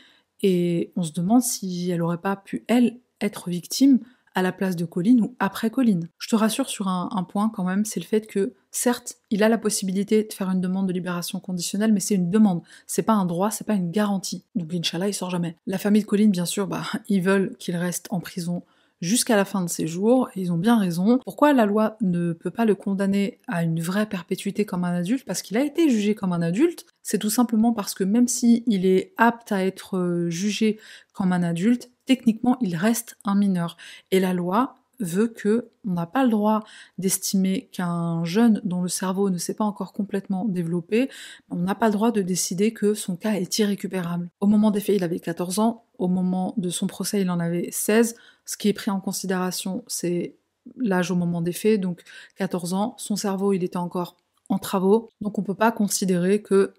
et 0.44 0.92
on 0.96 1.04
se 1.04 1.12
demande 1.12 1.42
si 1.42 1.90
elle 1.90 2.02
aurait 2.02 2.18
pas 2.18 2.36
pu, 2.36 2.64
elle, 2.68 3.00
être 3.22 3.50
victime 3.50 4.00
à 4.34 4.42
la 4.42 4.52
place 4.52 4.76
de 4.76 4.86
Colline 4.86 5.22
ou 5.22 5.36
après 5.40 5.70
Colline. 5.70 6.08
Je 6.18 6.30
te 6.30 6.36
rassure 6.36 6.70
sur 6.70 6.88
un, 6.88 7.26
point 7.30 7.52
quand 7.54 7.64
même, 7.64 7.86
c'est 7.86 8.00
le 8.00 8.06
fait 8.06 8.28
que, 8.28 8.54
certes, 8.72 9.18
il 9.30 9.44
a 9.44 9.50
la 9.50 9.58
possibilité 9.58 10.24
de 10.24 10.34
faire 10.34 10.50
une 10.50 10.62
demande 10.62 10.88
de 10.88 10.94
libération 10.94 11.40
conditionnelle, 11.40 11.94
mais 11.94 12.00
c'est 12.00 12.16
une 12.16 12.30
demande, 12.30 12.62
c'est 12.88 13.04
pas 13.04 13.14
un 13.14 13.26
droit, 13.26 13.52
c'est 13.52 13.68
pas 13.68 13.74
une 13.74 13.92
garantie. 13.92 14.46
Donc 14.56 14.74
Inch'Allah, 14.74 15.08
il 15.10 15.14
sort 15.14 15.30
jamais. 15.30 15.58
La 15.68 15.78
famille 15.78 16.02
de 16.02 16.08
Colline, 16.08 16.32
bien 16.32 16.46
sûr, 16.46 16.68
bah, 16.68 16.84
ils 17.10 17.22
veulent 17.22 17.56
qu'il 17.58 17.76
reste 17.76 18.08
en 18.10 18.20
prison 18.20 18.64
jusqu'à 19.02 19.36
la 19.36 19.46
fin 19.46 19.64
de 19.64 19.70
ses 19.70 19.88
jours, 19.88 20.30
et 20.36 20.42
ils 20.42 20.52
ont 20.52 20.58
bien 20.58 20.78
raison. 20.78 21.20
Pourquoi 21.26 21.54
la 21.54 21.66
loi 21.66 21.98
ne 22.02 22.34
peut 22.34 22.52
pas 22.52 22.66
le 22.66 22.76
condamner 22.76 23.40
à 23.48 23.64
une 23.64 23.82
vraie 23.82 24.06
perpétuité 24.06 24.64
comme 24.64 24.84
un 24.84 24.94
adulte? 24.94 25.26
Parce 25.26 25.42
qu'il 25.42 25.58
a 25.58 25.66
été 25.66 25.90
jugé 25.90 26.14
comme 26.14 26.34
un 26.34 26.42
adulte, 26.42 26.86
c'est 27.02 27.18
tout 27.18 27.32
simplement 27.32 27.74
parce 27.74 27.96
que 27.96 28.04
même 28.04 28.28
si 28.28 28.64
il 28.68 28.86
est 28.86 29.14
apte 29.18 29.52
à 29.52 29.66
être 29.66 29.98
euh, 29.98 30.30
jugé 30.30 30.80
comme 31.14 31.34
un 31.34 31.42
adulte, 31.42 31.90
techniquement 32.06 32.58
il 32.62 32.76
reste 32.76 33.18
un 33.26 33.36
mineur. 33.36 33.78
Et 34.12 34.20
la 34.20 34.34
loi 34.34 34.76
veut 35.02 35.28
que 35.28 35.70
on 35.86 35.94
n'a 35.94 36.06
pas 36.06 36.24
le 36.24 36.30
droit 36.30 36.64
d'estimer 36.98 37.70
qu'un 37.72 38.24
jeune 38.24 38.62
dont 38.64 38.82
le 38.82 38.88
cerveau 38.88 39.30
ne 39.30 39.38
s'est 39.38 39.56
pas 39.56 39.66
encore 39.66 39.94
complètement 39.94 40.46
développé, 40.46 41.10
on 41.50 41.56
n'a 41.58 41.76
pas 41.76 41.88
le 41.88 41.94
droit 41.94 42.12
de 42.12 42.22
décider 42.22 42.72
que 42.72 42.94
son 42.94 43.16
cas 43.16 43.34
est 43.34 43.60
irrécupérable. 43.60 44.30
Au 44.40 44.48
moment 44.48 44.72
des 44.72 44.80
faits, 44.80 44.96
il 44.96 45.04
avait 45.04 45.20
14 45.20 45.60
ans, 45.60 45.86
au 45.98 46.08
moment 46.08 46.54
de 46.58 46.70
son 46.70 46.88
procès, 46.88 47.22
il 47.22 47.30
en 47.30 47.40
avait 47.40 47.70
16. 47.72 48.16
Ce 48.46 48.58
qui 48.58 48.70
est 48.70 48.74
pris 48.74 48.92
en 48.92 49.00
considération, 49.00 49.84
c'est 49.88 50.36
l'âge 50.78 51.12
au 51.12 51.16
moment 51.16 51.42
des 51.42 51.54
faits, 51.54 51.82
donc 51.82 52.04
14 52.38 52.74
ans. 52.74 52.96
Son 52.98 53.16
cerveau, 53.16 53.54
il 53.54 53.64
était 53.64 53.78
encore 53.78 54.18
en 54.50 54.60
travaux, 54.60 55.10
donc 55.22 55.40
on 55.40 55.44
peut 55.44 55.56
pas 55.56 55.72
considérer 55.72 56.42
que 56.42 56.74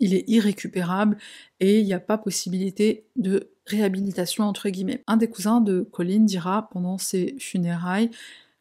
il 0.00 0.14
est 0.14 0.28
irrécupérable 0.28 1.16
et 1.60 1.80
il 1.80 1.86
n'y 1.86 1.94
a 1.94 2.00
pas 2.00 2.18
possibilité 2.18 3.06
de 3.16 3.50
réhabilitation 3.66 4.44
entre 4.44 4.68
guillemets. 4.68 5.02
Un 5.06 5.16
des 5.16 5.28
cousins 5.28 5.60
de 5.60 5.80
Colline 5.80 6.26
dira 6.26 6.68
pendant 6.70 6.98
ses 6.98 7.36
funérailles 7.38 8.10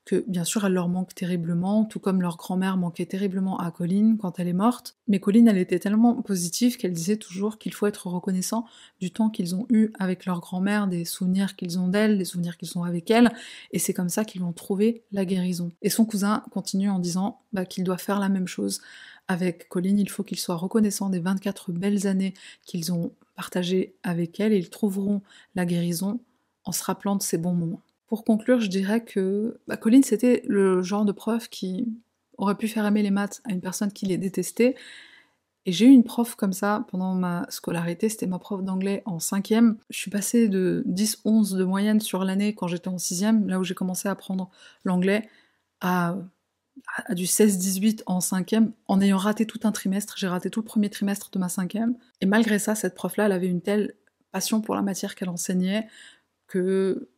que 0.06 0.24
bien 0.28 0.44
sûr 0.44 0.66
elle 0.66 0.74
leur 0.74 0.90
manque 0.90 1.16
terriblement, 1.16 1.86
tout 1.86 2.00
comme 2.00 2.22
leur 2.22 2.36
grand-mère 2.36 2.78
manquait 2.78 3.06
terriblement 3.06 3.58
à 3.58 3.72
Colline 3.72 4.18
quand 4.18 4.40
elle 4.40 4.48
est 4.48 4.54
morte. 4.54 4.98
Mais 5.08 5.20
Colline, 5.20 5.48
elle 5.48 5.58
était 5.58 5.80
tellement 5.80 6.22
positive 6.22 6.78
qu'elle 6.78 6.92
disait 6.92 7.18
toujours 7.18 7.58
qu'il 7.58 7.74
faut 7.74 7.88
être 7.88 8.08
reconnaissant 8.08 8.66
du 9.00 9.12
temps 9.12 9.30
qu'ils 9.30 9.56
ont 9.56 9.66
eu 9.70 9.92
avec 10.00 10.26
leur 10.26 10.42
grand-mère, 10.42 10.88
des 10.88 11.06
souvenirs 11.06 11.56
qu'ils 11.56 11.80
ont 11.80 11.88
d'elle, 11.88 12.18
des 12.18 12.26
souvenirs 12.26 12.58
qu'ils 12.58 12.78
ont 12.78 12.84
avec 12.84 13.10
elle, 13.12 13.32
et 13.72 13.80
c'est 13.80 13.94
comme 13.94 14.10
ça 14.10 14.26
qu'ils 14.26 14.42
vont 14.42 14.52
trouver 14.52 15.04
la 15.12 15.26
guérison. 15.26 15.72
Et 15.82 15.90
son 15.90 16.06
cousin 16.06 16.44
continue 16.52 16.90
en 16.90 17.00
disant 17.00 17.40
bah, 17.54 17.66
qu'il 17.66 17.84
doit 17.84 17.98
faire 17.98 18.20
la 18.20 18.30
même 18.30 18.48
chose. 18.48 18.82
Avec 19.28 19.70
Colline, 19.70 20.00
il 20.00 20.10
faut 20.10 20.24
qu'ils 20.24 20.40
soient 20.40 20.56
reconnaissants 20.56 21.10
des 21.10 21.20
24 21.20 21.72
belles 21.72 22.08
années 22.08 22.34
qu'ils 22.66 22.92
ont 22.92 23.14
partagées 23.36 23.96
avec 24.04 24.40
elle 24.40 24.54
et 24.54 24.58
ils 24.58 24.70
trouveront 24.70 25.22
la 25.56 25.66
guérison 25.66 26.20
en 26.66 26.72
se 26.72 26.84
rappelant 26.84 27.16
de 27.16 27.24
ces 27.24 27.38
bons 27.38 27.54
moments. 27.54 27.82
Pour 28.08 28.24
conclure, 28.24 28.60
je 28.60 28.68
dirais 28.68 29.04
que 29.04 29.60
bah, 29.68 29.78
Colline, 29.78 30.04
c'était 30.04 30.44
le 30.46 30.82
genre 30.84 31.06
de 31.06 31.12
prof 31.12 31.50
qui 31.50 31.88
aurait 32.38 32.56
pu 32.56 32.68
faire 32.68 32.86
aimer 32.86 33.02
les 33.02 33.12
maths 33.12 33.42
à 33.46 33.54
une 33.54 33.62
personne 33.62 33.92
qui 33.92 34.06
les 34.06 34.18
détestait. 34.18 34.76
Et 35.66 35.72
j'ai 35.72 35.86
eu 35.86 35.90
une 35.92 36.04
prof 36.04 36.36
comme 36.36 36.52
ça 36.52 36.86
pendant 36.90 37.16
ma 37.16 37.46
scolarité, 37.50 38.10
c'était 38.10 38.28
ma 38.28 38.38
prof 38.38 38.62
d'anglais 38.64 39.02
en 39.06 39.20
cinquième. 39.20 39.78
Je 39.90 39.98
suis 39.98 40.12
passée 40.12 40.50
de 40.50 40.84
10-11 40.88 41.56
de 41.56 41.64
moyenne 41.64 42.02
sur 42.02 42.26
l'année 42.26 42.54
quand 42.54 42.68
j'étais 42.68 42.90
en 42.90 42.98
sixième, 42.98 43.48
là 43.48 43.60
où 43.60 43.64
j'ai 43.64 43.74
commencé 43.74 44.10
à 44.10 44.12
apprendre 44.12 44.50
l'anglais, 44.84 45.30
à 45.80 46.18
du 47.10 47.26
16-18 47.26 48.04
en 48.06 48.20
cinquième, 48.20 48.74
en 48.88 49.02
ayant 49.02 49.18
raté 49.18 49.46
tout 49.46 49.60
un 49.64 49.72
trimestre. 49.72 50.16
J'ai 50.18 50.28
raté 50.28 50.50
tout 50.50 50.62
le 50.62 50.66
premier 50.66 50.90
trimestre 50.90 51.30
de 51.32 51.40
ma 51.40 51.50
cinquième. 51.50 51.96
Et 52.22 52.26
malgré 52.26 52.60
ça, 52.60 52.76
cette 52.76 52.96
prof-là, 52.96 53.26
elle 53.26 53.32
avait 53.32 53.48
une 53.48 53.62
telle 53.62 53.96
passion 54.32 54.62
pour 54.62 54.76
la 54.76 54.82
matière 54.82 55.16
qu'elle 55.16 55.30
enseignait 55.30 55.88
que, 56.48 57.10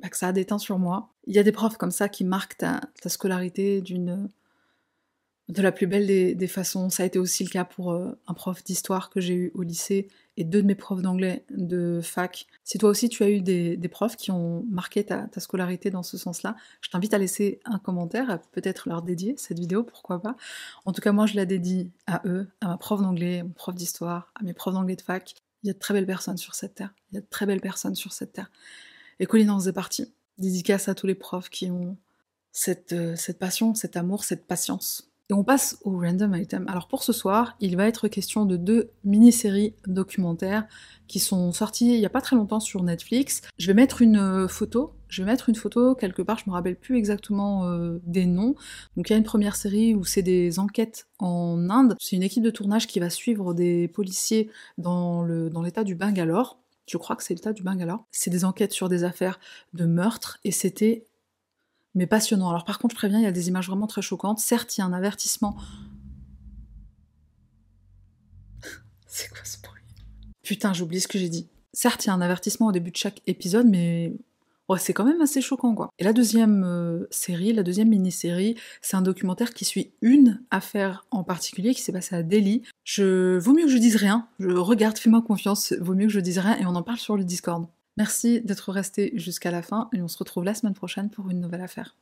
bah, 0.00 0.08
ça 0.12 0.28
a 0.28 0.32
déteint 0.32 0.58
sur 0.58 0.78
moi. 0.78 1.14
Il 1.26 1.34
y 1.34 1.38
a 1.38 1.42
des 1.42 1.52
profs 1.52 1.76
comme 1.76 1.90
ça 1.90 2.08
qui 2.08 2.24
marquent 2.24 2.58
ta, 2.58 2.80
ta 3.00 3.08
scolarité 3.08 3.80
d'une 3.80 4.28
de 5.48 5.60
la 5.60 5.72
plus 5.72 5.86
belle 5.86 6.06
des, 6.06 6.46
façons. 6.46 6.88
Ça 6.88 7.02
a 7.02 7.06
été 7.06 7.18
aussi 7.18 7.44
le 7.44 7.50
cas 7.50 7.64
pour 7.64 7.92
euh, 7.92 8.18
un 8.26 8.34
prof 8.34 8.64
d'histoire 8.64 9.10
que 9.10 9.20
j'ai 9.20 9.34
eu 9.34 9.52
au 9.54 9.62
lycée 9.62 10.08
et 10.36 10.44
deux 10.44 10.62
de 10.62 10.66
mes 10.66 10.74
profs 10.74 11.02
d'anglais 11.02 11.44
de 11.50 12.00
fac. 12.02 12.46
Si 12.64 12.78
toi 12.78 12.88
aussi 12.88 13.08
tu 13.08 13.22
as 13.22 13.30
eu 13.30 13.40
des, 13.40 13.88
profs 13.88 14.16
qui 14.16 14.30
ont 14.30 14.64
marqué 14.70 15.04
ta, 15.04 15.28
scolarité 15.38 15.90
dans 15.90 16.02
ce 16.02 16.16
sens-là, 16.16 16.56
je 16.80 16.88
t'invite 16.88 17.12
à 17.12 17.18
laisser 17.18 17.60
un 17.66 17.78
commentaire, 17.78 18.30
à 18.30 18.38
peut-être 18.38 18.88
leur 18.88 19.02
dédier 19.02 19.34
cette 19.36 19.58
vidéo, 19.58 19.84
pourquoi 19.84 20.20
pas. 20.20 20.36
En 20.86 20.92
tout 20.92 21.02
cas, 21.02 21.12
moi 21.12 21.26
je 21.26 21.36
la 21.36 21.44
dédie 21.44 21.90
à 22.06 22.22
eux, 22.24 22.48
à 22.60 22.68
ma 22.68 22.76
prof 22.78 23.02
d'anglais, 23.02 23.42
mon 23.42 23.50
prof 23.50 23.74
d'histoire, 23.74 24.32
à 24.34 24.44
mes 24.44 24.54
profs 24.54 24.74
d'anglais 24.74 24.96
de 24.96 25.02
fac. 25.02 25.34
Il 25.62 25.68
y 25.68 25.70
a 25.70 25.74
de 25.74 25.78
très 25.78 25.94
belles 25.94 26.06
personnes 26.06 26.36
sur 26.36 26.54
cette 26.54 26.74
terre. 26.74 26.94
Il 27.12 27.16
y 27.16 27.18
a 27.18 27.20
de 27.20 27.26
très 27.28 27.46
belles 27.46 27.60
personnes 27.60 27.94
sur 27.94 28.12
cette 28.12 28.32
terre. 28.32 28.50
Et 29.18 29.26
Colline 29.26 29.50
en 29.50 29.58
faisait 29.58 29.72
partie. 29.72 30.12
Dédicace 30.38 30.88
à 30.88 30.94
tous 30.94 31.06
les 31.06 31.14
profs 31.14 31.48
qui 31.48 31.70
ont 31.70 31.96
cette, 32.52 32.92
euh, 32.92 33.14
cette 33.16 33.38
passion, 33.38 33.74
cet 33.74 33.96
amour, 33.96 34.24
cette 34.24 34.46
patience. 34.46 35.13
Et 35.30 35.32
on 35.32 35.42
passe 35.42 35.78
au 35.84 35.98
random 35.98 36.34
item. 36.34 36.66
Alors 36.68 36.86
pour 36.86 37.02
ce 37.02 37.14
soir, 37.14 37.56
il 37.58 37.78
va 37.78 37.86
être 37.86 38.08
question 38.08 38.44
de 38.44 38.58
deux 38.58 38.90
mini-séries 39.04 39.74
documentaires 39.86 40.66
qui 41.08 41.18
sont 41.18 41.50
sorties 41.52 41.94
il 41.94 41.98
n'y 41.98 42.04
a 42.04 42.10
pas 42.10 42.20
très 42.20 42.36
longtemps 42.36 42.60
sur 42.60 42.82
Netflix. 42.82 43.40
Je 43.56 43.66
vais 43.66 43.72
mettre 43.72 44.02
une 44.02 44.18
euh, 44.18 44.48
photo. 44.48 44.92
Je 45.08 45.22
vais 45.22 45.30
mettre 45.30 45.48
une 45.48 45.54
photo 45.54 45.94
quelque 45.94 46.20
part, 46.20 46.38
je 46.38 46.44
me 46.46 46.52
rappelle 46.52 46.76
plus 46.76 46.98
exactement 46.98 47.64
euh, 47.64 48.00
des 48.04 48.26
noms. 48.26 48.54
Donc 48.96 49.08
il 49.08 49.12
y 49.12 49.14
a 49.14 49.18
une 49.18 49.24
première 49.24 49.56
série 49.56 49.94
où 49.94 50.04
c'est 50.04 50.22
des 50.22 50.58
enquêtes 50.58 51.06
en 51.18 51.70
Inde. 51.70 51.96
C'est 52.00 52.16
une 52.16 52.22
équipe 52.22 52.42
de 52.42 52.50
tournage 52.50 52.86
qui 52.86 53.00
va 53.00 53.08
suivre 53.08 53.54
des 53.54 53.88
policiers 53.88 54.50
dans 54.76 55.24
l'état 55.24 55.84
du 55.84 55.94
Bangalore. 55.94 56.58
Je 56.86 56.98
crois 56.98 57.16
que 57.16 57.22
c'est 57.22 57.34
l'état 57.34 57.54
du 57.54 57.62
Bangalore. 57.62 58.04
C'est 58.10 58.30
des 58.30 58.44
enquêtes 58.44 58.72
sur 58.72 58.90
des 58.90 59.04
affaires 59.04 59.40
de 59.72 59.86
meurtre 59.86 60.38
et 60.44 60.50
c'était 60.50 61.06
mais 61.94 62.06
passionnant. 62.06 62.48
Alors 62.50 62.64
par 62.64 62.78
contre, 62.78 62.94
je 62.94 62.98
préviens, 62.98 63.18
il 63.18 63.24
y 63.24 63.28
a 63.28 63.32
des 63.32 63.48
images 63.48 63.68
vraiment 63.68 63.86
très 63.86 64.02
choquantes. 64.02 64.38
Certes, 64.38 64.76
il 64.76 64.80
y 64.80 64.82
a 64.82 64.86
un 64.86 64.92
avertissement. 64.92 65.56
c'est 69.06 69.28
quoi 69.30 69.44
ce 69.44 69.58
bruit? 69.60 69.82
Putain, 70.42 70.72
j'oublie 70.72 71.00
ce 71.00 71.08
que 71.08 71.18
j'ai 71.18 71.28
dit. 71.28 71.48
Certes, 71.72 72.04
il 72.04 72.08
y 72.08 72.10
a 72.10 72.14
un 72.14 72.20
avertissement 72.20 72.68
au 72.68 72.72
début 72.72 72.90
de 72.90 72.96
chaque 72.96 73.20
épisode, 73.26 73.66
mais 73.66 74.12
ouais, 74.68 74.78
c'est 74.78 74.92
quand 74.92 75.04
même 75.04 75.20
assez 75.20 75.40
choquant, 75.40 75.74
quoi. 75.74 75.90
Et 75.98 76.04
la 76.04 76.12
deuxième 76.12 76.64
euh, 76.64 77.06
série, 77.10 77.52
la 77.52 77.62
deuxième 77.62 77.88
mini-série, 77.88 78.56
c'est 78.80 78.96
un 78.96 79.02
documentaire 79.02 79.52
qui 79.52 79.64
suit 79.64 79.92
une 80.00 80.42
affaire 80.50 81.06
en 81.10 81.24
particulier 81.24 81.74
qui 81.74 81.82
s'est 81.82 81.92
passée 81.92 82.14
à 82.14 82.22
Delhi. 82.22 82.62
Je... 82.84 83.38
Vaut 83.38 83.52
mieux 83.52 83.64
que 83.64 83.70
je 83.70 83.78
dise 83.78 83.96
rien. 83.96 84.28
Je 84.38 84.50
regarde, 84.50 84.98
fais-moi 84.98 85.22
confiance. 85.22 85.72
Vaut 85.80 85.94
mieux 85.94 86.06
que 86.06 86.12
je 86.12 86.20
dise 86.20 86.38
rien 86.38 86.58
et 86.58 86.66
on 86.66 86.74
en 86.74 86.82
parle 86.82 86.98
sur 86.98 87.16
le 87.16 87.24
Discord. 87.24 87.66
Merci 87.96 88.40
d'être 88.40 88.72
resté 88.72 89.12
jusqu'à 89.16 89.50
la 89.50 89.62
fin 89.62 89.88
et 89.92 90.00
on 90.00 90.08
se 90.08 90.18
retrouve 90.18 90.44
la 90.44 90.54
semaine 90.54 90.74
prochaine 90.74 91.10
pour 91.10 91.30
une 91.30 91.40
nouvelle 91.40 91.60
affaire. 91.60 91.96